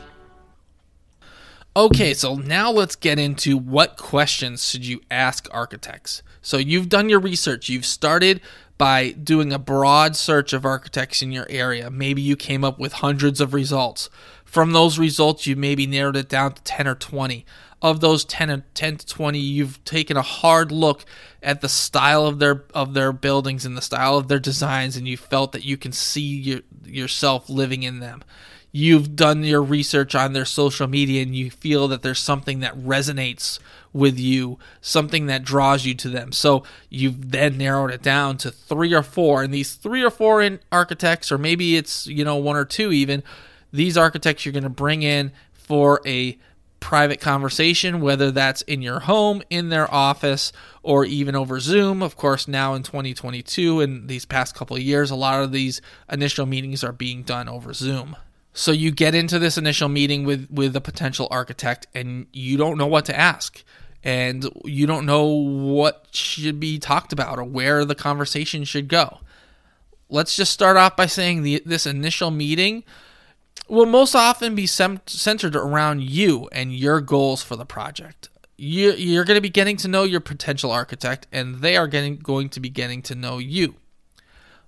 Okay, 1.77 2.15
so 2.15 2.35
now 2.35 2.73
let's 2.73 2.97
get 2.97 3.19
into 3.19 3.57
what 3.57 3.97
questions 3.97 4.69
should 4.69 4.87
you 4.87 5.01
ask 5.11 5.49
architects. 5.53 6.23
So 6.43 6.57
you've 6.57 6.89
done 6.89 7.09
your 7.09 7.21
research, 7.21 7.69
you've 7.69 7.87
started 7.87 8.41
by 8.79 9.11
doing 9.11 9.53
a 9.53 9.59
broad 9.59 10.17
search 10.17 10.53
of 10.53 10.65
architects 10.65 11.21
in 11.21 11.33
your 11.33 11.47
area. 11.51 11.91
Maybe 11.91 12.23
you 12.23 12.37
came 12.37 12.65
up 12.65 12.79
with 12.79 12.95
hundreds 12.95 13.41
of 13.41 13.53
results. 13.53 14.09
From 14.45 14.73
those 14.73 14.99
results, 14.99 15.47
you 15.47 15.57
maybe 15.57 15.87
narrowed 15.87 16.17
it 16.17 16.29
down 16.29 16.53
to 16.53 16.63
10 16.63 16.87
or 16.87 16.95
20. 16.95 17.45
Of 17.83 18.01
those 18.01 18.25
10, 18.25 18.65
10 18.75 18.97
to 18.97 19.07
20, 19.07 19.39
you've 19.39 19.85
taken 19.85 20.17
a 20.17 20.23
hard 20.23 20.73
look 20.73 21.05
at 21.43 21.61
the 21.61 21.69
style 21.69 22.27
of 22.27 22.39
their 22.39 22.65
of 22.73 22.95
their 22.95 23.13
buildings 23.13 23.67
and 23.67 23.77
the 23.77 23.83
style 23.83 24.17
of 24.17 24.29
their 24.29 24.41
designs 24.41 24.97
and 24.97 25.07
you 25.07 25.17
felt 25.17 25.53
that 25.53 25.65
you 25.65 25.77
can 25.77 25.93
see 25.93 26.21
your, 26.21 26.61
yourself 26.85 27.49
living 27.49 27.85
in 27.85 28.01
them 28.01 28.23
you've 28.73 29.17
done 29.17 29.43
your 29.45 29.63
research 29.63 30.15
on 30.15 30.33
their 30.33 30.45
social 30.45 30.87
media 30.87 31.23
and 31.23 31.35
you 31.35 31.51
feel 31.51 31.89
that 31.89 32.03
there's 32.03 32.19
something 32.19 32.61
that 32.61 32.77
resonates 32.77 33.59
with 33.93 34.19
you, 34.19 34.59
something 34.81 35.27
that 35.27 35.45
draws 35.45 35.85
you 35.85 35.95
to 35.95 36.09
them. 36.09 36.33
So 36.33 36.65
you've 36.89 37.31
then 37.31 37.59
narrowed 37.59 37.91
it 37.91 38.03
down 38.03 38.37
to 38.39 38.51
three 38.51 38.95
or 38.95 39.03
four, 39.03 39.43
and 39.43 39.53
these 39.53 39.75
three 39.75 40.03
or 40.03 40.11
four 40.11 40.43
in 40.43 40.61
architects, 40.71 41.33
or 41.33 41.39
maybe 41.39 41.77
it's 41.77 42.07
you 42.07 42.25
know 42.25 42.37
one 42.37 42.57
or 42.57 42.65
two 42.65 42.93
even. 42.93 43.23
These 43.73 43.99
architects 43.99 44.45
you're 44.47 44.53
going 44.53 44.63
to 44.63 44.71
bring 44.71 45.03
in 45.03 45.33
for 45.53 46.01
a 46.07 46.39
private 46.81 47.21
conversation, 47.21 48.01
whether 48.01 48.31
that's 48.31 48.63
in 48.63 48.83
your 48.83 49.01
home, 49.01 49.43
in 49.51 49.69
their 49.69 49.93
office, 49.93 50.53
or 50.83 51.05
even 51.05 51.35
over 51.35 51.61
Zoom. 51.61 52.03
Of 52.03 52.17
course, 52.17 52.49
now 52.49 52.75
in 52.75 52.83
2022 52.83 53.81
and 53.81 54.09
these 54.09 54.25
past 54.25 54.55
couple 54.55 54.77
of 54.77 54.83
years, 54.83 55.11
a 55.11 55.17
lot 55.17 55.43
of 55.43 55.53
these 55.53 55.81
initial 56.11 56.47
meetings 56.47 56.85
are 56.85 56.93
being 56.93 57.23
done 57.23 57.49
over 57.49 57.73
Zoom. 57.73 58.17
So 58.59 58.73
you 58.73 58.91
get 58.91 59.15
into 59.15 59.39
this 59.39 59.57
initial 59.57 59.89
meeting 59.89 60.25
with 60.25 60.51
with 60.51 60.75
a 60.75 60.81
potential 60.81 61.29
architect 61.31 61.87
and 61.95 62.27
you 62.33 62.57
don't 62.57 62.77
know 62.77 62.89
what 62.89 63.05
to 63.05 63.17
ask 63.17 63.63
and 64.03 64.51
you 64.65 64.85
don't 64.85 65.07
know 65.07 65.27
what 65.27 66.09
should 66.11 66.59
be 66.59 66.81
talked 66.81 67.13
about 67.13 67.39
or 67.39 67.45
where 67.45 67.85
the 67.85 67.95
conversation 67.95 68.65
should 68.65 68.89
go. 68.89 69.21
Let's 70.09 70.35
just 70.35 70.53
start 70.53 70.77
off 70.77 70.97
by 70.97 71.07
saying 71.07 71.45
the, 71.45 71.63
this 71.65 71.87
initial 71.87 72.33
meeting 72.33 72.83
will 73.69 73.87
most 73.87 74.17
often 74.17 74.57
be 74.57 74.67
sem- 74.67 75.03
centered 75.07 75.55
around 75.55 76.03
you 76.03 76.49
and 76.51 76.75
your 76.75 77.01
goals 77.01 77.45
for 77.45 77.55
the 77.55 77.65
project. 77.65 78.29
You, 78.57 78.91
you're 78.91 79.25
going 79.25 79.37
to 79.37 79.41
be 79.41 79.51
getting 79.51 79.77
to 79.77 79.89
know 79.89 80.03
your 80.03 80.21
potential 80.21 80.73
architect, 80.73 81.29
and 81.31 81.61
they 81.61 81.77
are 81.77 81.87
getting, 81.87 82.17
going 82.17 82.49
to 82.49 82.59
be 82.59 82.71
getting 82.71 83.03
to 83.03 83.15
know 83.15 83.39
you 83.39 83.77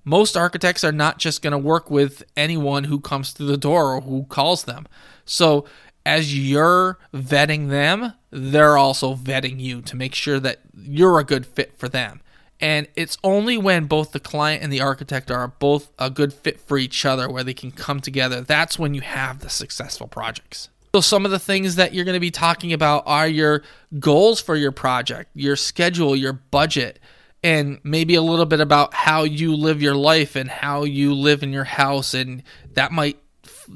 most 0.05 0.37
architects 0.37 0.85
are 0.85 0.93
not 0.93 1.19
just 1.19 1.43
going 1.43 1.53
to 1.53 1.59
work 1.59 1.91
with 1.91 2.23
anyone 2.37 2.85
who 2.85 3.01
comes 3.01 3.31
through 3.31 3.47
the 3.47 3.57
door 3.57 3.95
or 3.95 4.01
who 4.01 4.25
calls 4.25 4.65
them. 4.65 4.87
So, 5.25 5.67
as 6.07 6.37
you're 6.37 6.99
vetting 7.13 7.69
them, 7.69 8.15
they're 8.31 8.79
also 8.79 9.15
vetting 9.15 9.61
you 9.61 9.83
to 9.83 9.97
make 9.97 10.15
sure 10.15 10.41
that 10.41 10.61
you're 10.75 11.19
a 11.19 11.25
good 11.25 11.45
fit 11.45 11.79
for 11.79 11.89
them. 11.89 12.21
And 12.59 12.89
it's 12.95 13.17
only 13.25 13.57
when 13.57 13.87
both 13.87 14.13
the 14.13 14.21
client 14.21 14.63
and 14.63 14.73
the 14.73 14.81
architect 14.81 15.31
are 15.31 15.49
both 15.49 15.91
a 15.99 16.11
good 16.11 16.33
fit 16.33 16.61
for 16.61 16.79
each 16.79 17.07
other 17.07 17.29
where 17.31 17.45
they 17.45 17.55
can 17.55 17.71
come 17.71 18.01
together 18.01 18.43
that's 18.43 18.79
when 18.79 18.93
you 18.95 19.01
have 19.01 19.41
the 19.41 19.49
successful 19.51 20.07
projects. 20.07 20.69
So, 20.95 21.01
some 21.01 21.25
of 21.25 21.31
the 21.31 21.39
things 21.39 21.77
that 21.77 21.95
you're 21.95 22.05
going 22.05 22.15
to 22.15 22.21
be 22.21 22.33
talking 22.33 22.73
about 22.73 23.05
are 23.07 23.29
your 23.29 23.63
goals 23.99 24.41
for 24.41 24.57
your 24.57 24.73
project, 24.73 25.31
your 25.35 25.57
schedule, 25.57 26.17
your 26.17 26.33
budget 26.33 26.99
and 27.43 27.81
maybe 27.83 28.15
a 28.15 28.23
little 28.23 28.47
bit 28.47 28.61
about 28.61 28.93
how 28.93 29.23
you 29.23 29.55
live 29.55 29.81
your 29.81 29.95
life 29.95 30.37
and 30.37 30.51
how 30.51 30.85
you 30.85 31.15
live 31.15 31.43
in 31.43 31.53
your 31.53 31.65
house 31.65 32.15
and 32.15 32.43
that 32.75 32.93
might 32.93 33.19
f- 33.45 33.69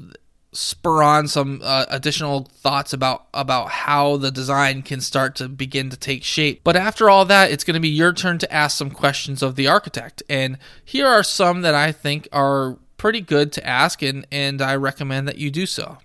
spur 0.53 1.03
on 1.03 1.27
some 1.27 1.59
uh, 1.63 1.85
additional 1.89 2.45
thoughts 2.45 2.93
about 2.93 3.27
about 3.33 3.69
how 3.69 4.17
the 4.17 4.31
design 4.31 4.81
can 4.81 5.01
start 5.01 5.35
to 5.35 5.49
begin 5.49 5.89
to 5.89 5.97
take 5.97 6.23
shape. 6.23 6.61
But 6.63 6.75
after 6.75 7.09
all 7.09 7.25
that 7.25 7.51
it's 7.51 7.63
going 7.63 7.73
to 7.73 7.79
be 7.79 7.89
your 7.89 8.13
turn 8.13 8.37
to 8.39 8.53
ask 8.53 8.77
some 8.77 8.91
questions 8.91 9.41
of 9.41 9.55
the 9.55 9.67
architect. 9.67 10.23
And 10.29 10.57
here 10.83 11.07
are 11.07 11.23
some 11.23 11.61
that 11.61 11.75
i 11.75 11.91
think 11.91 12.27
are 12.31 12.77
pretty 12.97 13.21
good 13.21 13.51
to 13.53 13.67
ask 13.67 14.01
and 14.01 14.25
and 14.31 14.61
i 14.61 14.75
recommend 14.75 15.27
that 15.27 15.37
you 15.37 15.51
do 15.51 15.65
so. 15.65 15.97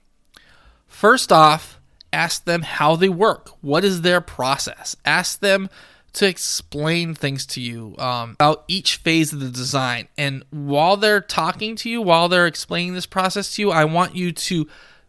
First 0.86 1.30
off 1.30 1.78
ask 2.12 2.44
them 2.44 2.62
how 2.62 2.96
they 2.96 3.08
work. 3.08 3.50
What 3.60 3.84
is 3.84 4.02
their 4.02 4.20
process? 4.20 4.96
Ask 5.04 5.40
them 5.40 5.68
to 6.12 6.26
explain 6.26 7.14
things 7.14 7.46
to 7.46 7.60
you 7.60 7.94
um, 7.98 8.32
about 8.32 8.64
each 8.68 8.96
phase 8.96 9.32
of 9.32 9.40
the 9.40 9.50
design. 9.50 10.08
And 10.18 10.44
while 10.50 10.96
they're 10.96 11.20
talking 11.20 11.76
to 11.76 11.90
you, 11.90 12.02
while 12.02 12.28
they're 12.28 12.46
explaining 12.46 12.94
this 12.94 13.06
process 13.06 13.54
to 13.54 13.62
you, 13.62 13.70
I 13.70 13.84
want 13.84 14.16
you 14.16 14.32
to 14.32 14.68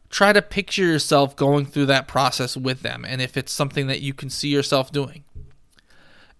try 0.10 0.34
to 0.34 0.42
picture 0.42 0.84
yourself 0.84 1.36
going 1.36 1.66
through 1.66 1.88
that 1.88 2.08
process 2.08 2.56
with 2.56 2.82
them. 2.82 3.06
And 3.06 3.22
if 3.22 3.38
it's 3.38 3.52
something 3.52 3.88
that 3.88 4.02
you 4.02 4.14
can 4.14 4.30
see 4.30 4.50
yourself 4.50 4.92
doing, 4.92 5.24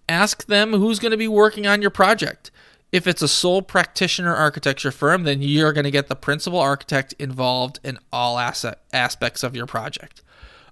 ask 0.08 0.46
them 0.46 0.72
who's 0.72 0.98
going 0.98 1.12
to 1.12 1.16
be 1.16 1.28
working 1.28 1.66
on 1.66 1.80
your 1.80 1.90
project. 1.90 2.50
If 2.92 3.06
it's 3.06 3.22
a 3.22 3.28
sole 3.28 3.62
practitioner 3.62 4.34
architecture 4.34 4.92
firm, 4.92 5.24
then 5.24 5.40
you're 5.40 5.72
going 5.72 5.84
to 5.84 5.90
get 5.90 6.08
the 6.08 6.14
principal 6.14 6.60
architect 6.60 7.14
involved 7.18 7.80
in 7.82 7.98
all 8.12 8.38
asset 8.38 8.80
aspects 8.92 9.42
of 9.42 9.56
your 9.56 9.66
project. 9.66 10.22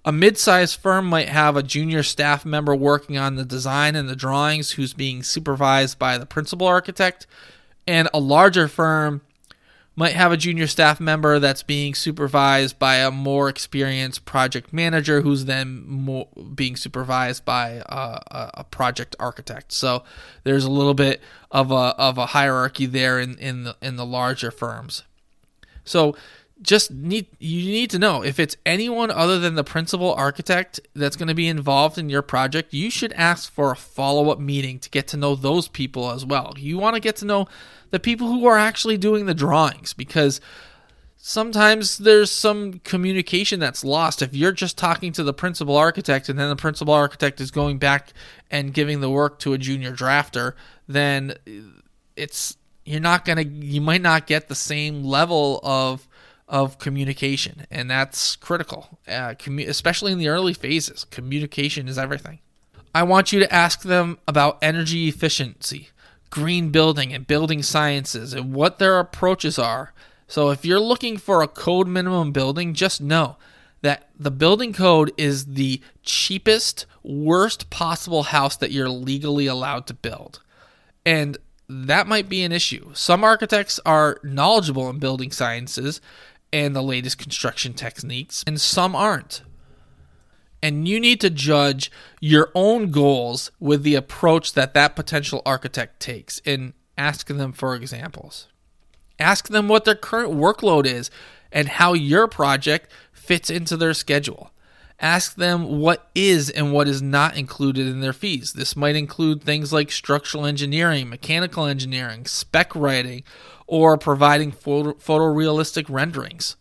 A 0.05 0.13
mid 0.13 0.39
sized 0.39 0.81
firm 0.81 1.07
might 1.07 1.29
have 1.29 1.57
a 1.57 1.63
junior 1.63 2.03
staff 2.03 2.45
member 2.45 2.75
working 2.75 3.19
on 3.19 3.37
the 3.37 3.45
design 3.45 3.95
and 3.95 4.09
the 4.09 4.17
drawings 4.17 4.73
who's 4.73 4.95
being 4.95 5.23
supervised 5.23 5.99
by 5.99 6.17
the 6.17 6.27
principal 6.27 6.67
architect, 6.67 7.27
and 7.87 8.09
a 8.15 8.21
larger 8.21 8.67
firm 8.67 9.21
might 9.97 10.15
have 10.15 10.33
a 10.33 10.37
junior 10.37 10.67
staff 10.67 10.99
member 10.99 11.39
that's 11.39 11.63
being 11.63 11.95
supervised 11.95 12.79
by 12.79 12.97
a 12.97 13.11
more 13.11 13.51
experienced 13.51 14.25
project 14.25 14.73
manager 14.73 15.21
who's 15.21 15.45
then 15.45 16.25
being 16.55 16.77
supervised 16.77 17.45
by 17.45 17.83
a, 17.85 18.51
a, 18.55 18.65
project 18.65 19.15
architect. 19.21 19.73
So 19.73 20.05
there's 20.45 20.65
a 20.65 20.71
little 20.71 20.95
bit 20.95 21.21
of 21.51 21.71
a 21.71 21.95
of 21.99 22.17
a 22.17 22.27
hierarchy 22.27 22.87
there 22.87 23.21
in 23.21 23.37
in 23.37 23.65
the 23.65 23.77
in 23.83 23.97
the 23.97 24.07
larger 24.07 24.51
firms. 24.51 25.03
So 25.85 26.17
just 26.63 26.91
need 26.91 27.27
you 27.39 27.73
need 27.73 27.91
to 27.91 27.99
know 27.99 28.23
if 28.23 28.39
it's 28.39 28.57
anyone 28.67 29.11
other 29.11 29.39
than 29.39 29.55
the 29.55 29.65
principal 29.65 30.13
architect 30.15 30.81
that's 30.95 31.17
going 31.17 31.29
to 31.29 31.35
be 31.35 31.49
involved 31.49 31.97
in 31.97 32.09
your 32.09 32.23
project 32.23 32.75
you 32.75 32.91
should 32.91 33.13
ask 33.15 33.53
for 33.53 33.73
a 33.73 33.77
follow-up 33.77 34.39
meeting 34.39 34.79
to 34.79 34.91
get 34.91 35.09
to 35.09 35.17
know 35.17 35.35
those 35.35 35.69
people 35.69 36.11
as 36.11 36.25
well. 36.25 36.55
You 36.57 36.79
want 36.79 36.95
to 36.95 37.01
get 37.01 37.17
to 37.17 37.25
know 37.25 37.49
the 37.91 38.01
people 38.01 38.29
who 38.29 38.47
are 38.47 38.59
actually 38.59 38.99
doing 38.99 39.27
the 39.27 39.35
drawings 39.35 39.93
because 39.93 40.41
sometimes 41.17 41.99
there's 41.99 42.31
some 42.31 42.81
communication 42.81 43.61
that's 43.61 43.85
lost. 43.85 44.23
If 44.23 44.35
you're 44.35 44.53
just 44.53 44.79
talking 44.79 45.13
to 45.13 45.23
the 45.23 45.35
principal 45.35 45.77
architect 45.77 46.29
and 46.29 46.39
then 46.39 46.49
the 46.49 46.57
principal 46.57 46.95
architect 46.95 47.41
is 47.41 47.51
going 47.51 47.79
back 47.79 48.13
and 48.51 48.73
giving 48.73 49.01
the 49.01 49.11
work 49.11 49.39
to 49.41 49.53
a 49.53 49.59
junior 49.59 49.93
drafter 49.93 50.55
then 50.91 51.35
it's 52.17 52.57
you're 52.85 53.01
not 53.01 53.25
going 53.25 53.39
to 53.39 53.45
you 53.45 53.81
might 53.81 54.03
not 54.03 54.27
get 54.27 54.49
the 54.49 54.55
same 54.55 55.05
level 55.05 55.61
of 55.63 56.09
of 56.51 56.79
communication, 56.79 57.65
and 57.71 57.89
that's 57.89 58.35
critical, 58.37 58.99
uh, 59.09 59.35
commu- 59.39 59.69
especially 59.69 60.13
in 60.13 60.19
the 60.19 60.29
early 60.29 60.53
phases. 60.53 61.05
Communication 61.05 61.89
is 61.89 61.97
everything. 61.97 62.41
I 62.93 63.05
want 63.05 63.33
you 63.33 63.39
to 63.39 63.55
ask 63.55 63.83
them 63.83 64.19
about 64.27 64.59
energy 64.61 65.09
efficiency, 65.09 65.91
green 66.29 66.71
building, 66.71 67.15
and 67.15 67.27
building 67.27 67.63
sciences, 67.63 68.35
and 68.35 68.53
what 68.53 68.79
their 68.79 68.99
approaches 68.99 69.59
are. 69.59 69.95
So, 70.27 70.51
if 70.51 70.65
you're 70.65 70.81
looking 70.81 71.17
for 71.17 71.41
a 71.41 71.49
code 71.49 71.87
minimum 71.87 72.33
building, 72.33 72.75
just 72.75 73.01
know 73.01 73.37
that 73.83 74.09
the 74.19 74.31
building 74.33 74.73
code 74.73 75.13
is 75.17 75.47
the 75.47 75.81
cheapest, 76.03 76.85
worst 77.05 77.71
possible 77.71 78.25
house 78.25 78.57
that 78.57 78.73
you're 78.73 78.89
legally 78.89 79.47
allowed 79.47 79.87
to 79.87 79.95
build. 79.95 80.41
And 81.07 81.39
that 81.69 82.09
might 82.09 82.29
be 82.29 82.43
an 82.43 82.51
issue. 82.51 82.91
Some 82.95 83.23
architects 83.23 83.79
are 83.87 84.19
knowledgeable 84.25 84.91
in 84.91 84.99
building 84.99 85.31
sciences 85.31 86.01
and 86.53 86.75
the 86.75 86.83
latest 86.83 87.19
construction 87.19 87.75
techniques, 87.75 88.45
and 88.47 88.61
some 88.61 88.95
aren't. 88.97 89.43
And 90.63 90.87
you 90.87 91.01
need 91.01 91.21
to 91.23 91.31
judge 91.31 91.91
your 92.21 92.51
own 92.55 92.91
goals 92.91 93.51
with 93.59 93.83
the 93.83 93.95
approach 93.95 94.53
that 94.53 94.75
that 94.75 94.95
potential 94.95 95.43
architect 95.47 96.01
takes 96.01 96.41
and 96.45 96.75
ask 96.99 97.29
them 97.29 97.53
for 97.53 97.75
examples. 97.75 98.49
Ask 99.19 99.49
them 99.49 99.69
what 99.69 99.85
their 99.85 99.95
current 99.95 100.33
workload 100.33 100.87
is 100.87 101.11
and 101.51 101.69
how 101.69 101.95
your 101.95 102.29
project 102.29 102.91
fits 103.13 103.49
into 103.51 103.77
their 103.77 103.95
schedule. 103.95 104.53
Ask 105.01 105.37
them 105.37 105.79
what 105.79 106.11
is 106.15 106.51
and 106.51 106.73
what 106.73 106.87
is 106.87 107.01
not 107.01 107.37
included 107.37 107.87
in 107.87 108.01
their 108.01 108.13
fees. 108.13 108.53
This 108.53 108.77
might 108.77 108.97
include 108.97 109.43
things 109.43 109.73
like 109.73 109.91
structural 109.91 110.45
engineering, 110.45 111.09
mechanical 111.09 111.65
engineering, 111.65 112.27
spec 112.27 112.75
writing, 112.75 113.23
or 113.67 113.97
providing 113.97 114.53
photo- 114.53 114.93
photorealistic 114.95 115.87
renderings. 115.89 116.57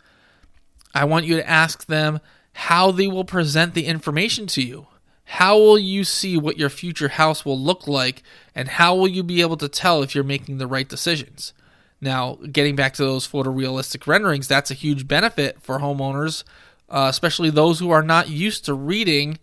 I 0.93 1.03
want 1.03 1.25
you 1.25 1.35
to 1.35 1.49
ask 1.49 1.85
them 1.85 2.19
how 2.53 2.91
they 2.91 3.07
will 3.07 3.25
present 3.25 3.73
the 3.73 3.85
information 3.85 4.47
to 4.47 4.61
you, 4.61 4.87
how 5.23 5.57
will 5.57 5.77
you 5.77 6.03
see 6.03 6.37
what 6.37 6.57
your 6.57 6.69
future 6.69 7.09
house 7.09 7.45
will 7.45 7.59
look 7.59 7.87
like 7.87 8.23
and 8.55 8.67
how 8.67 8.95
will 8.95 9.07
you 9.07 9.21
be 9.21 9.41
able 9.41 9.57
to 9.57 9.69
tell 9.69 10.01
if 10.01 10.15
you're 10.15 10.23
making 10.23 10.57
the 10.57 10.65
right 10.65 10.89
decisions? 10.89 11.53
Now, 12.01 12.39
getting 12.51 12.75
back 12.75 12.95
to 12.95 13.03
those 13.03 13.27
photorealistic 13.27 14.07
renderings, 14.07 14.47
that's 14.47 14.71
a 14.71 14.75
huge 14.75 15.07
benefit 15.07 15.61
for 15.61 15.77
homeowners, 15.77 16.43
uh, 16.89 17.07
especially 17.09 17.49
those 17.49 17.79
who 17.79 17.89
are 17.89 18.03
not 18.03 18.29
used 18.29 18.65
to 18.65 18.73
reading 18.73 19.39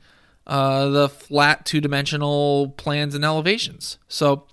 uh, 0.47 0.89
the 0.89 1.09
flat 1.09 1.67
two 1.67 1.81
dimensional 1.81 2.71
plans 2.77 3.15
and 3.15 3.25
elevations. 3.25 3.99
So, 4.09 4.47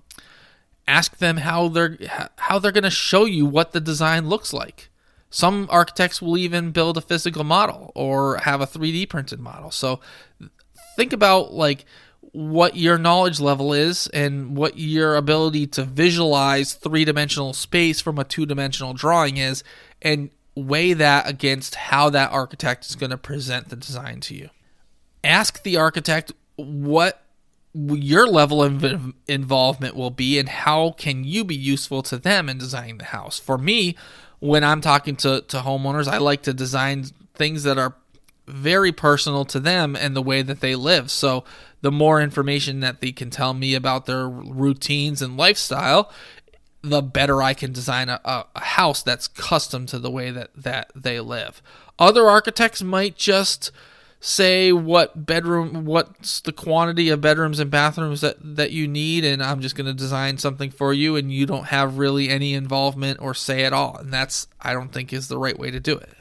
ask 0.86 1.18
them 1.18 1.38
how 1.38 1.68
they're 1.68 1.98
how 2.36 2.58
they're 2.58 2.72
going 2.72 2.84
to 2.84 2.90
show 2.90 3.24
you 3.24 3.46
what 3.46 3.72
the 3.72 3.80
design 3.80 4.28
looks 4.28 4.52
like. 4.52 4.90
Some 5.30 5.66
architects 5.70 6.22
will 6.22 6.38
even 6.38 6.70
build 6.70 6.96
a 6.96 7.00
physical 7.00 7.42
model 7.42 7.90
or 7.94 8.38
have 8.38 8.60
a 8.60 8.66
3D 8.66 9.08
printed 9.08 9.40
model. 9.40 9.70
So, 9.70 10.00
think 10.96 11.12
about 11.12 11.52
like 11.52 11.84
what 12.32 12.76
your 12.76 12.98
knowledge 12.98 13.38
level 13.38 13.72
is 13.72 14.08
and 14.08 14.56
what 14.56 14.76
your 14.76 15.14
ability 15.14 15.68
to 15.68 15.84
visualize 15.84 16.74
three 16.74 17.04
dimensional 17.04 17.52
space 17.52 18.00
from 18.00 18.18
a 18.18 18.24
two 18.24 18.44
dimensional 18.44 18.92
drawing 18.92 19.36
is, 19.36 19.62
and 20.02 20.30
weigh 20.56 20.92
that 20.92 21.28
against 21.28 21.74
how 21.74 22.10
that 22.10 22.30
architect 22.32 22.86
is 22.86 22.96
going 22.96 23.10
to 23.10 23.18
present 23.18 23.68
the 23.68 23.76
design 23.76 24.20
to 24.20 24.34
you. 24.34 24.50
Ask 25.22 25.62
the 25.62 25.76
architect 25.76 26.32
what 26.56 27.22
your 27.74 28.28
level 28.28 28.62
of 28.62 29.14
involvement 29.26 29.96
will 29.96 30.10
be 30.10 30.38
and 30.38 30.48
how 30.48 30.92
can 30.92 31.24
you 31.24 31.44
be 31.44 31.56
useful 31.56 32.02
to 32.04 32.18
them 32.18 32.48
in 32.48 32.58
designing 32.58 32.98
the 32.98 33.06
house. 33.06 33.38
For 33.38 33.58
me, 33.58 33.96
when 34.38 34.62
I'm 34.62 34.80
talking 34.80 35.16
to, 35.16 35.40
to 35.40 35.58
homeowners, 35.58 36.06
I 36.06 36.18
like 36.18 36.42
to 36.42 36.54
design 36.54 37.04
things 37.34 37.64
that 37.64 37.78
are 37.78 37.96
very 38.46 38.92
personal 38.92 39.44
to 39.46 39.58
them 39.58 39.96
and 39.96 40.14
the 40.14 40.22
way 40.22 40.42
that 40.42 40.60
they 40.60 40.76
live. 40.76 41.10
So 41.10 41.44
the 41.80 41.90
more 41.90 42.20
information 42.20 42.80
that 42.80 43.00
they 43.00 43.10
can 43.10 43.30
tell 43.30 43.54
me 43.54 43.74
about 43.74 44.06
their 44.06 44.28
routines 44.28 45.22
and 45.22 45.36
lifestyle, 45.36 46.12
the 46.84 47.02
better 47.02 47.42
I 47.42 47.54
can 47.54 47.72
design 47.72 48.08
a, 48.08 48.20
a, 48.24 48.60
house 48.60 49.02
that's 49.02 49.26
custom 49.26 49.86
to 49.86 49.98
the 49.98 50.10
way 50.10 50.30
that, 50.30 50.50
that 50.54 50.92
they 50.94 51.18
live. 51.18 51.62
Other 51.98 52.28
architects 52.28 52.82
might 52.82 53.16
just 53.16 53.70
say 54.20 54.72
what 54.72 55.26
bedroom 55.26 55.84
what's 55.84 56.40
the 56.40 56.52
quantity 56.52 57.10
of 57.10 57.20
bedrooms 57.20 57.60
and 57.60 57.70
bathrooms 57.70 58.22
that 58.22 58.36
that 58.40 58.70
you 58.70 58.88
need 58.88 59.22
and 59.22 59.42
I'm 59.42 59.60
just 59.60 59.76
going 59.76 59.86
to 59.86 59.92
design 59.92 60.38
something 60.38 60.70
for 60.70 60.94
you 60.94 61.14
and 61.14 61.30
you 61.30 61.44
don't 61.44 61.66
have 61.66 61.98
really 61.98 62.30
any 62.30 62.54
involvement 62.54 63.20
or 63.20 63.34
say 63.34 63.64
at 63.64 63.74
all 63.74 63.98
and 63.98 64.10
that's 64.10 64.46
I 64.62 64.72
don't 64.72 64.88
think 64.88 65.12
is 65.12 65.28
the 65.28 65.36
right 65.36 65.58
way 65.58 65.70
to 65.70 65.78
do 65.78 65.98
it. 65.98 66.14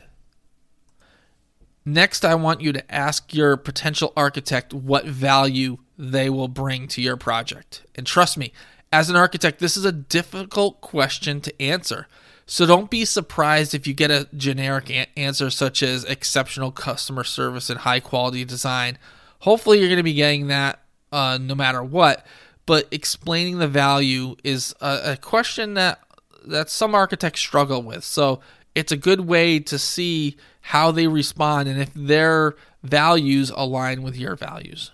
Next, 1.86 2.24
I 2.24 2.36
want 2.36 2.62
you 2.62 2.72
to 2.74 2.94
ask 2.94 3.34
your 3.34 3.58
potential 3.58 4.14
architect 4.16 4.74
what 4.74 5.06
value 5.06 5.78
they 5.98 6.30
will 6.30 6.48
bring 6.48 6.88
to 6.90 7.02
your 7.02 7.18
project. 7.18 7.84
And 7.96 8.08
trust 8.08 8.38
me, 8.38 8.54
as 8.94 9.10
an 9.10 9.16
architect, 9.16 9.58
this 9.58 9.76
is 9.76 9.86
a 9.86 9.92
difficult 9.92 10.80
question 10.80 11.42
to 11.42 11.62
answer. 11.62 12.08
So 12.46 12.68
don't 12.68 12.92
be 12.92 13.06
surprised 13.06 13.74
if 13.74 13.88
you 13.88 13.94
get 13.96 14.12
a 14.12 14.28
generic 14.38 14.92
a- 14.92 15.08
answer 15.18 15.50
such 15.50 15.82
as 15.82 16.04
exceptional 16.04 16.72
customer 16.72 17.24
service 17.24 17.72
and 17.72 17.80
high 17.80 18.00
quality 18.00 18.46
design. 18.46 19.00
Hopefully, 19.40 19.80
you're 19.80 19.88
going 19.88 19.98
to 19.98 20.04
be 20.04 20.14
getting 20.14 20.46
that 20.48 20.84
uh, 21.12 21.40
no 21.42 21.56
matter 21.56 21.84
what. 21.84 22.24
But 22.68 22.88
explaining 22.92 23.58
the 23.58 23.68
value 23.68 24.36
is 24.44 24.76
a, 24.80 25.14
a 25.14 25.18
question 25.18 25.74
that 25.74 26.00
that 26.46 26.70
some 26.70 26.94
architects 26.94 27.40
struggle 27.40 27.82
with. 27.82 28.04
So 28.04 28.42
it's 28.76 28.92
a 28.92 28.98
good 28.98 29.22
way 29.22 29.60
to 29.60 29.80
see 29.80 30.38
how 30.62 30.92
they 30.92 31.08
respond 31.08 31.68
and 31.68 31.82
if 31.82 31.92
their 31.96 32.56
values 32.84 33.50
align 33.56 34.04
with 34.04 34.18
your 34.18 34.36
values. 34.36 34.92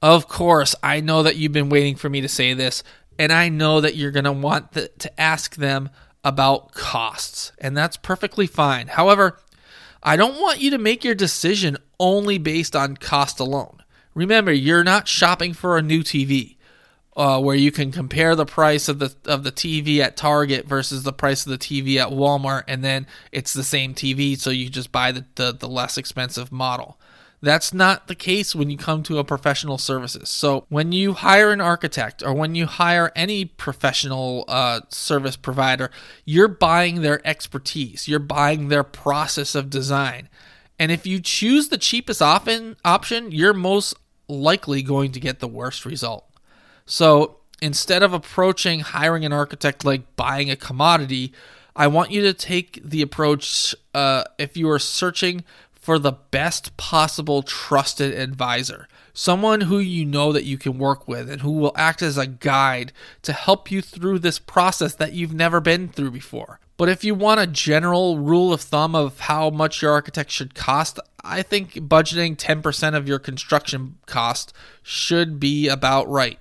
Of 0.00 0.28
course, 0.28 0.74
I 0.82 1.00
know 1.00 1.22
that 1.24 1.36
you've 1.36 1.52
been 1.52 1.70
waiting 1.70 1.96
for 1.96 2.08
me 2.08 2.20
to 2.20 2.28
say 2.28 2.54
this, 2.54 2.84
and 3.18 3.32
I 3.32 3.48
know 3.48 3.80
that 3.80 3.96
you're 3.96 4.12
going 4.12 4.24
to 4.24 4.32
want 4.32 4.72
to 4.72 5.20
ask 5.20 5.56
them 5.56 5.90
about 6.22 6.72
costs, 6.72 7.52
and 7.58 7.76
that's 7.76 7.96
perfectly 7.96 8.46
fine. 8.46 8.88
However, 8.88 9.38
I 10.02 10.16
don't 10.16 10.40
want 10.40 10.60
you 10.60 10.70
to 10.70 10.78
make 10.78 11.02
your 11.02 11.14
decision 11.14 11.76
only 11.98 12.38
based 12.38 12.76
on 12.76 12.96
cost 12.96 13.40
alone. 13.40 13.82
Remember, 14.14 14.52
you're 14.52 14.84
not 14.84 15.08
shopping 15.08 15.52
for 15.52 15.76
a 15.76 15.82
new 15.82 16.02
TV 16.02 16.56
uh, 17.16 17.40
where 17.40 17.56
you 17.56 17.72
can 17.72 17.90
compare 17.90 18.36
the 18.36 18.46
price 18.46 18.88
of 18.88 19.00
the 19.00 19.12
of 19.24 19.42
the 19.42 19.50
TV 19.50 19.98
at 19.98 20.16
Target 20.16 20.66
versus 20.66 21.02
the 21.02 21.12
price 21.12 21.44
of 21.44 21.50
the 21.50 21.58
TV 21.58 21.96
at 21.96 22.12
Walmart, 22.12 22.62
and 22.68 22.84
then 22.84 23.08
it's 23.32 23.52
the 23.52 23.64
same 23.64 23.94
TV, 23.94 24.38
so 24.38 24.50
you 24.50 24.68
just 24.68 24.92
buy 24.92 25.10
the, 25.10 25.24
the, 25.34 25.52
the 25.52 25.68
less 25.68 25.98
expensive 25.98 26.52
model. 26.52 26.98
That's 27.40 27.72
not 27.72 28.08
the 28.08 28.16
case 28.16 28.54
when 28.54 28.68
you 28.68 28.76
come 28.76 29.04
to 29.04 29.18
a 29.18 29.24
professional 29.24 29.78
services. 29.78 30.28
So 30.28 30.66
when 30.68 30.90
you 30.90 31.12
hire 31.12 31.52
an 31.52 31.60
architect 31.60 32.22
or 32.22 32.34
when 32.34 32.56
you 32.56 32.66
hire 32.66 33.12
any 33.14 33.44
professional 33.44 34.44
uh, 34.48 34.80
service 34.88 35.36
provider, 35.36 35.90
you're 36.24 36.48
buying 36.48 37.02
their 37.02 37.24
expertise. 37.26 38.08
You're 38.08 38.18
buying 38.18 38.68
their 38.68 38.82
process 38.82 39.54
of 39.54 39.70
design. 39.70 40.28
And 40.80 40.90
if 40.90 41.06
you 41.06 41.20
choose 41.20 41.68
the 41.68 41.78
cheapest 41.78 42.20
often 42.20 42.76
option, 42.84 43.30
you're 43.30 43.54
most 43.54 43.94
likely 44.28 44.82
going 44.82 45.12
to 45.12 45.20
get 45.20 45.38
the 45.38 45.48
worst 45.48 45.84
result. 45.84 46.24
So 46.86 47.38
instead 47.62 48.02
of 48.02 48.12
approaching 48.12 48.80
hiring 48.80 49.24
an 49.24 49.32
architect 49.32 49.84
like 49.84 50.16
buying 50.16 50.50
a 50.50 50.56
commodity, 50.56 51.32
I 51.74 51.86
want 51.86 52.10
you 52.10 52.22
to 52.22 52.34
take 52.34 52.80
the 52.84 53.02
approach 53.02 53.74
uh, 53.94 54.24
if 54.38 54.56
you 54.56 54.68
are 54.68 54.80
searching 54.80 55.44
for 55.88 55.98
the 55.98 56.12
best 56.12 56.76
possible 56.76 57.42
trusted 57.42 58.12
advisor, 58.12 58.86
someone 59.14 59.62
who 59.62 59.78
you 59.78 60.04
know 60.04 60.34
that 60.34 60.44
you 60.44 60.58
can 60.58 60.76
work 60.76 61.08
with 61.08 61.30
and 61.30 61.40
who 61.40 61.50
will 61.50 61.72
act 61.76 62.02
as 62.02 62.18
a 62.18 62.26
guide 62.26 62.92
to 63.22 63.32
help 63.32 63.70
you 63.70 63.80
through 63.80 64.18
this 64.18 64.38
process 64.38 64.94
that 64.94 65.14
you've 65.14 65.32
never 65.32 65.60
been 65.60 65.88
through 65.88 66.10
before. 66.10 66.60
But 66.76 66.90
if 66.90 67.04
you 67.04 67.14
want 67.14 67.40
a 67.40 67.46
general 67.46 68.18
rule 68.18 68.52
of 68.52 68.60
thumb 68.60 68.94
of 68.94 69.18
how 69.18 69.48
much 69.48 69.80
your 69.80 69.92
architect 69.92 70.30
should 70.30 70.54
cost, 70.54 71.00
I 71.24 71.40
think 71.40 71.72
budgeting 71.72 72.36
10% 72.36 72.94
of 72.94 73.08
your 73.08 73.18
construction 73.18 73.96
cost 74.04 74.52
should 74.82 75.40
be 75.40 75.68
about 75.68 76.06
right. 76.06 76.38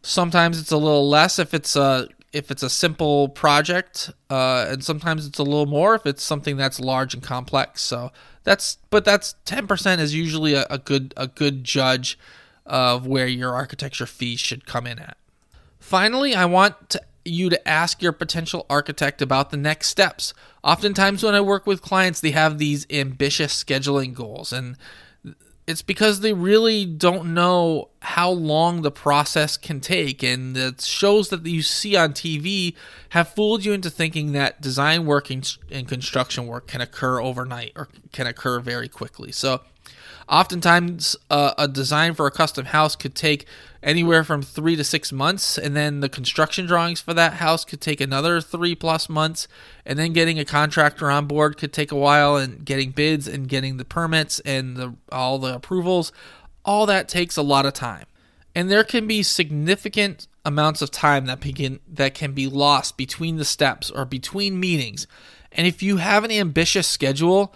Sometimes 0.00 0.60
it's 0.60 0.70
a 0.70 0.76
little 0.76 1.08
less 1.08 1.40
if 1.40 1.54
it's 1.54 1.74
a 1.74 2.06
if 2.34 2.50
it's 2.50 2.62
a 2.62 2.68
simple 2.68 3.28
project, 3.28 4.10
uh, 4.28 4.66
and 4.68 4.84
sometimes 4.84 5.26
it's 5.26 5.38
a 5.38 5.44
little 5.44 5.66
more 5.66 5.94
if 5.94 6.04
it's 6.04 6.22
something 6.22 6.56
that's 6.56 6.80
large 6.80 7.14
and 7.14 7.22
complex. 7.22 7.80
So 7.80 8.10
that's 8.42 8.78
but 8.90 9.04
that's 9.04 9.36
ten 9.44 9.66
percent 9.66 10.00
is 10.00 10.14
usually 10.14 10.54
a, 10.54 10.66
a 10.68 10.78
good 10.78 11.14
a 11.16 11.28
good 11.28 11.64
judge 11.64 12.18
of 12.66 13.06
where 13.06 13.26
your 13.26 13.54
architecture 13.54 14.06
fees 14.06 14.40
should 14.40 14.66
come 14.66 14.86
in 14.86 14.98
at. 14.98 15.16
Finally, 15.78 16.34
I 16.34 16.46
want 16.46 16.90
to, 16.90 17.02
you 17.24 17.50
to 17.50 17.68
ask 17.68 18.02
your 18.02 18.12
potential 18.12 18.66
architect 18.68 19.22
about 19.22 19.50
the 19.50 19.56
next 19.56 19.88
steps. 19.88 20.34
Oftentimes, 20.62 21.22
when 21.22 21.34
I 21.34 21.40
work 21.40 21.66
with 21.66 21.82
clients, 21.82 22.20
they 22.20 22.32
have 22.32 22.58
these 22.58 22.86
ambitious 22.90 23.62
scheduling 23.62 24.12
goals, 24.14 24.52
and 24.52 24.76
it's 25.66 25.82
because 25.82 26.20
they 26.20 26.32
really 26.32 26.84
don't 26.84 27.32
know 27.32 27.88
how 28.00 28.30
long 28.30 28.82
the 28.82 28.90
process 28.90 29.56
can 29.56 29.80
take 29.80 30.22
and 30.22 30.54
the 30.54 30.74
shows 30.78 31.30
that 31.30 31.46
you 31.46 31.62
see 31.62 31.96
on 31.96 32.12
TV 32.12 32.74
have 33.10 33.28
fooled 33.28 33.64
you 33.64 33.72
into 33.72 33.88
thinking 33.88 34.32
that 34.32 34.60
design 34.60 35.06
work 35.06 35.30
and 35.30 35.56
construction 35.88 36.46
work 36.46 36.66
can 36.66 36.80
occur 36.82 37.18
overnight 37.20 37.72
or 37.76 37.88
can 38.12 38.26
occur 38.26 38.60
very 38.60 38.88
quickly. 38.88 39.32
So 39.32 39.62
Oftentimes, 40.28 41.16
uh, 41.30 41.52
a 41.58 41.68
design 41.68 42.14
for 42.14 42.26
a 42.26 42.30
custom 42.30 42.66
house 42.66 42.96
could 42.96 43.14
take 43.14 43.46
anywhere 43.82 44.24
from 44.24 44.40
three 44.40 44.74
to 44.74 44.84
six 44.84 45.12
months, 45.12 45.58
and 45.58 45.76
then 45.76 46.00
the 46.00 46.08
construction 46.08 46.64
drawings 46.64 47.00
for 47.00 47.12
that 47.12 47.34
house 47.34 47.64
could 47.64 47.80
take 47.80 48.00
another 48.00 48.40
three 48.40 48.74
plus 48.74 49.08
months, 49.08 49.46
and 49.84 49.98
then 49.98 50.14
getting 50.14 50.38
a 50.38 50.44
contractor 50.44 51.10
on 51.10 51.26
board 51.26 51.58
could 51.58 51.72
take 51.72 51.92
a 51.92 51.96
while, 51.96 52.36
and 52.36 52.64
getting 52.64 52.90
bids 52.90 53.28
and 53.28 53.48
getting 53.48 53.76
the 53.76 53.84
permits 53.84 54.40
and 54.40 54.76
the, 54.76 54.94
all 55.12 55.38
the 55.38 55.54
approvals, 55.54 56.10
all 56.64 56.86
that 56.86 57.08
takes 57.08 57.36
a 57.36 57.42
lot 57.42 57.66
of 57.66 57.74
time. 57.74 58.06
And 58.54 58.70
there 58.70 58.84
can 58.84 59.06
be 59.06 59.22
significant 59.22 60.26
amounts 60.44 60.80
of 60.80 60.90
time 60.90 61.26
that 61.26 61.40
begin 61.40 61.80
that 61.88 62.14
can 62.14 62.32
be 62.32 62.46
lost 62.46 62.96
between 62.96 63.36
the 63.36 63.44
steps 63.44 63.90
or 63.90 64.04
between 64.04 64.60
meetings. 64.60 65.06
And 65.52 65.66
if 65.66 65.82
you 65.82 65.98
have 65.98 66.24
an 66.24 66.30
ambitious 66.30 66.86
schedule, 66.86 67.54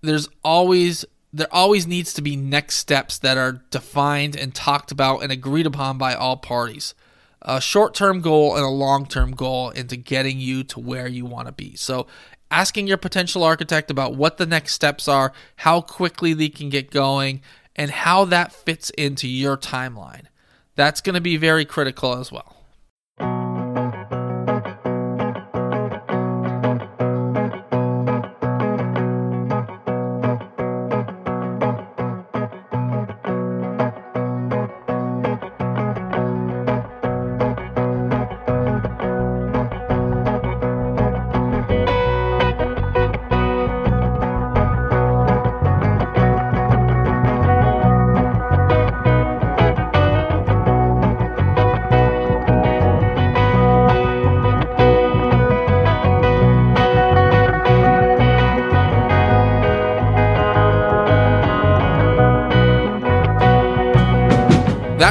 there's 0.00 0.28
always 0.42 1.04
there 1.32 1.52
always 1.52 1.86
needs 1.86 2.12
to 2.14 2.22
be 2.22 2.36
next 2.36 2.76
steps 2.76 3.18
that 3.18 3.38
are 3.38 3.62
defined 3.70 4.36
and 4.36 4.54
talked 4.54 4.90
about 4.90 5.22
and 5.22 5.30
agreed 5.30 5.66
upon 5.66 5.98
by 5.98 6.14
all 6.14 6.36
parties. 6.36 6.94
A 7.42 7.60
short 7.60 7.94
term 7.94 8.20
goal 8.20 8.56
and 8.56 8.64
a 8.64 8.68
long 8.68 9.06
term 9.06 9.32
goal 9.32 9.70
into 9.70 9.96
getting 9.96 10.38
you 10.38 10.64
to 10.64 10.80
where 10.80 11.06
you 11.06 11.24
want 11.24 11.46
to 11.46 11.52
be. 11.52 11.76
So, 11.76 12.06
asking 12.50 12.86
your 12.86 12.96
potential 12.96 13.44
architect 13.44 13.90
about 13.90 14.16
what 14.16 14.36
the 14.36 14.46
next 14.46 14.74
steps 14.74 15.08
are, 15.08 15.32
how 15.56 15.80
quickly 15.80 16.34
they 16.34 16.48
can 16.48 16.68
get 16.68 16.90
going, 16.90 17.40
and 17.76 17.90
how 17.90 18.24
that 18.26 18.52
fits 18.52 18.90
into 18.90 19.28
your 19.28 19.56
timeline. 19.56 20.24
That's 20.74 21.00
going 21.00 21.14
to 21.14 21.20
be 21.20 21.36
very 21.36 21.64
critical 21.64 22.16
as 22.16 22.30
well. 22.30 22.59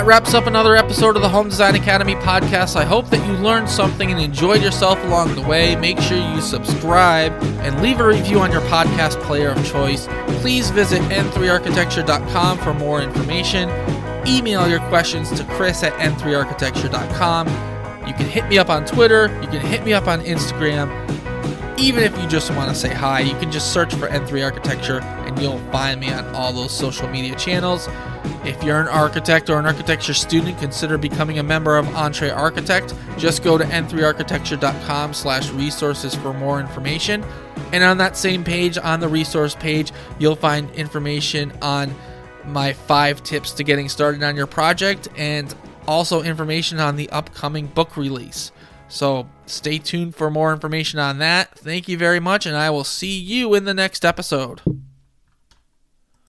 Wraps 0.10 0.34
up 0.34 0.48
another 0.48 0.76
episode 0.76 1.16
of 1.16 1.22
the 1.22 1.30
Home 1.30 1.50
Design 1.50 1.76
Academy 1.76 2.16
podcast. 2.16 2.76
I 2.76 2.84
hope 2.84 3.12
that 3.12 3.24
you 3.28 3.34
learned 3.34 3.70
something 3.70 4.12
and 4.12 4.20
enjoyed 4.20 4.64
yourself 4.64 4.98
along 5.04 5.36
the 5.36 5.44
way. 5.44 5.76
Make 5.76 6.00
sure 6.00 6.18
you 6.18 6.42
subscribe 6.42 7.32
and 7.62 7.80
leave 7.84 8.00
a 8.00 8.08
review 8.08 8.40
on 8.40 8.52
your 8.52 8.62
podcast 8.62 9.22
player 9.22 9.50
of 9.50 9.64
choice. 9.68 10.08
Please 10.42 10.72
visit 10.72 11.00
n3architecture.com 11.12 12.58
for 12.58 12.74
more 12.74 13.04
information. 13.04 13.70
Email 14.28 14.68
your 14.68 14.80
questions 14.90 15.30
to 15.38 15.44
chris 15.44 15.84
at 15.84 15.94
n3architecture.com. 16.00 17.48
You 18.08 18.16
can 18.16 18.26
hit 18.26 18.48
me 18.48 18.58
up 18.58 18.72
on 18.72 18.86
Twitter, 18.86 19.28
you 19.44 19.48
can 19.48 19.62
hit 19.62 19.84
me 19.84 19.94
up 19.94 20.08
on 20.08 20.22
Instagram. 20.22 20.90
Even 21.78 22.04
if 22.04 22.20
you 22.20 22.28
just 22.28 22.50
want 22.56 22.68
to 22.68 22.76
say 22.76 22.92
hi, 22.92 23.20
you 23.20 23.36
can 23.36 23.52
just 23.52 23.72
search 23.72 23.94
for 23.94 24.08
N3 24.08 24.44
Architecture 24.44 25.02
and 25.02 25.40
you'll 25.40 25.60
find 25.72 26.00
me 26.00 26.12
on 26.12 26.26
all 26.36 26.52
those 26.52 26.76
social 26.76 27.08
media 27.08 27.36
channels. 27.36 27.88
If 28.46 28.64
you're 28.64 28.80
an 28.80 28.88
architect 28.88 29.50
or 29.50 29.60
an 29.60 29.66
architecture 29.66 30.14
student, 30.14 30.58
consider 30.60 30.98
becoming 30.98 31.40
a 31.40 31.44
member 31.44 31.78
of 31.78 31.88
Entre 31.96 32.30
Architect. 32.30 32.96
Just 33.18 33.44
go 33.44 33.58
to 33.58 33.64
n3architecture.com 33.66 35.14
slash 35.14 35.50
resources 35.52 36.16
for 36.16 36.34
more 36.34 36.60
information. 36.60 37.24
And 37.74 37.84
on 37.84 37.98
that 37.98 38.16
same 38.16 38.44
page, 38.44 38.78
on 38.78 39.00
the 39.00 39.08
resource 39.08 39.56
page, 39.56 39.92
you'll 40.20 40.36
find 40.36 40.70
information 40.72 41.52
on 41.62 41.94
my 42.46 42.74
five 42.74 43.22
tips 43.24 43.52
to 43.54 43.64
getting 43.64 43.90
started 43.90 44.24
on 44.24 44.36
your 44.36 44.48
project 44.48 45.08
and 45.18 45.54
also 45.88 46.22
information 46.22 46.80
on 46.80 46.96
the 46.96 47.10
upcoming 47.10 47.68
book 47.68 47.98
release. 47.98 48.52
So 48.88 49.30
stay 49.46 49.78
tuned 49.78 50.16
for 50.16 50.32
more 50.32 50.52
information 50.52 51.00
on 51.00 51.20
that. 51.20 51.58
Thank 51.58 51.88
you 51.88 51.98
very 51.98 52.20
much, 52.20 52.46
and 52.46 52.56
I 52.56 52.70
will 52.72 52.84
see 52.84 53.20
you 53.20 53.54
in 53.54 53.66
the 53.66 53.74
next 53.74 54.04
episode. 54.04 54.62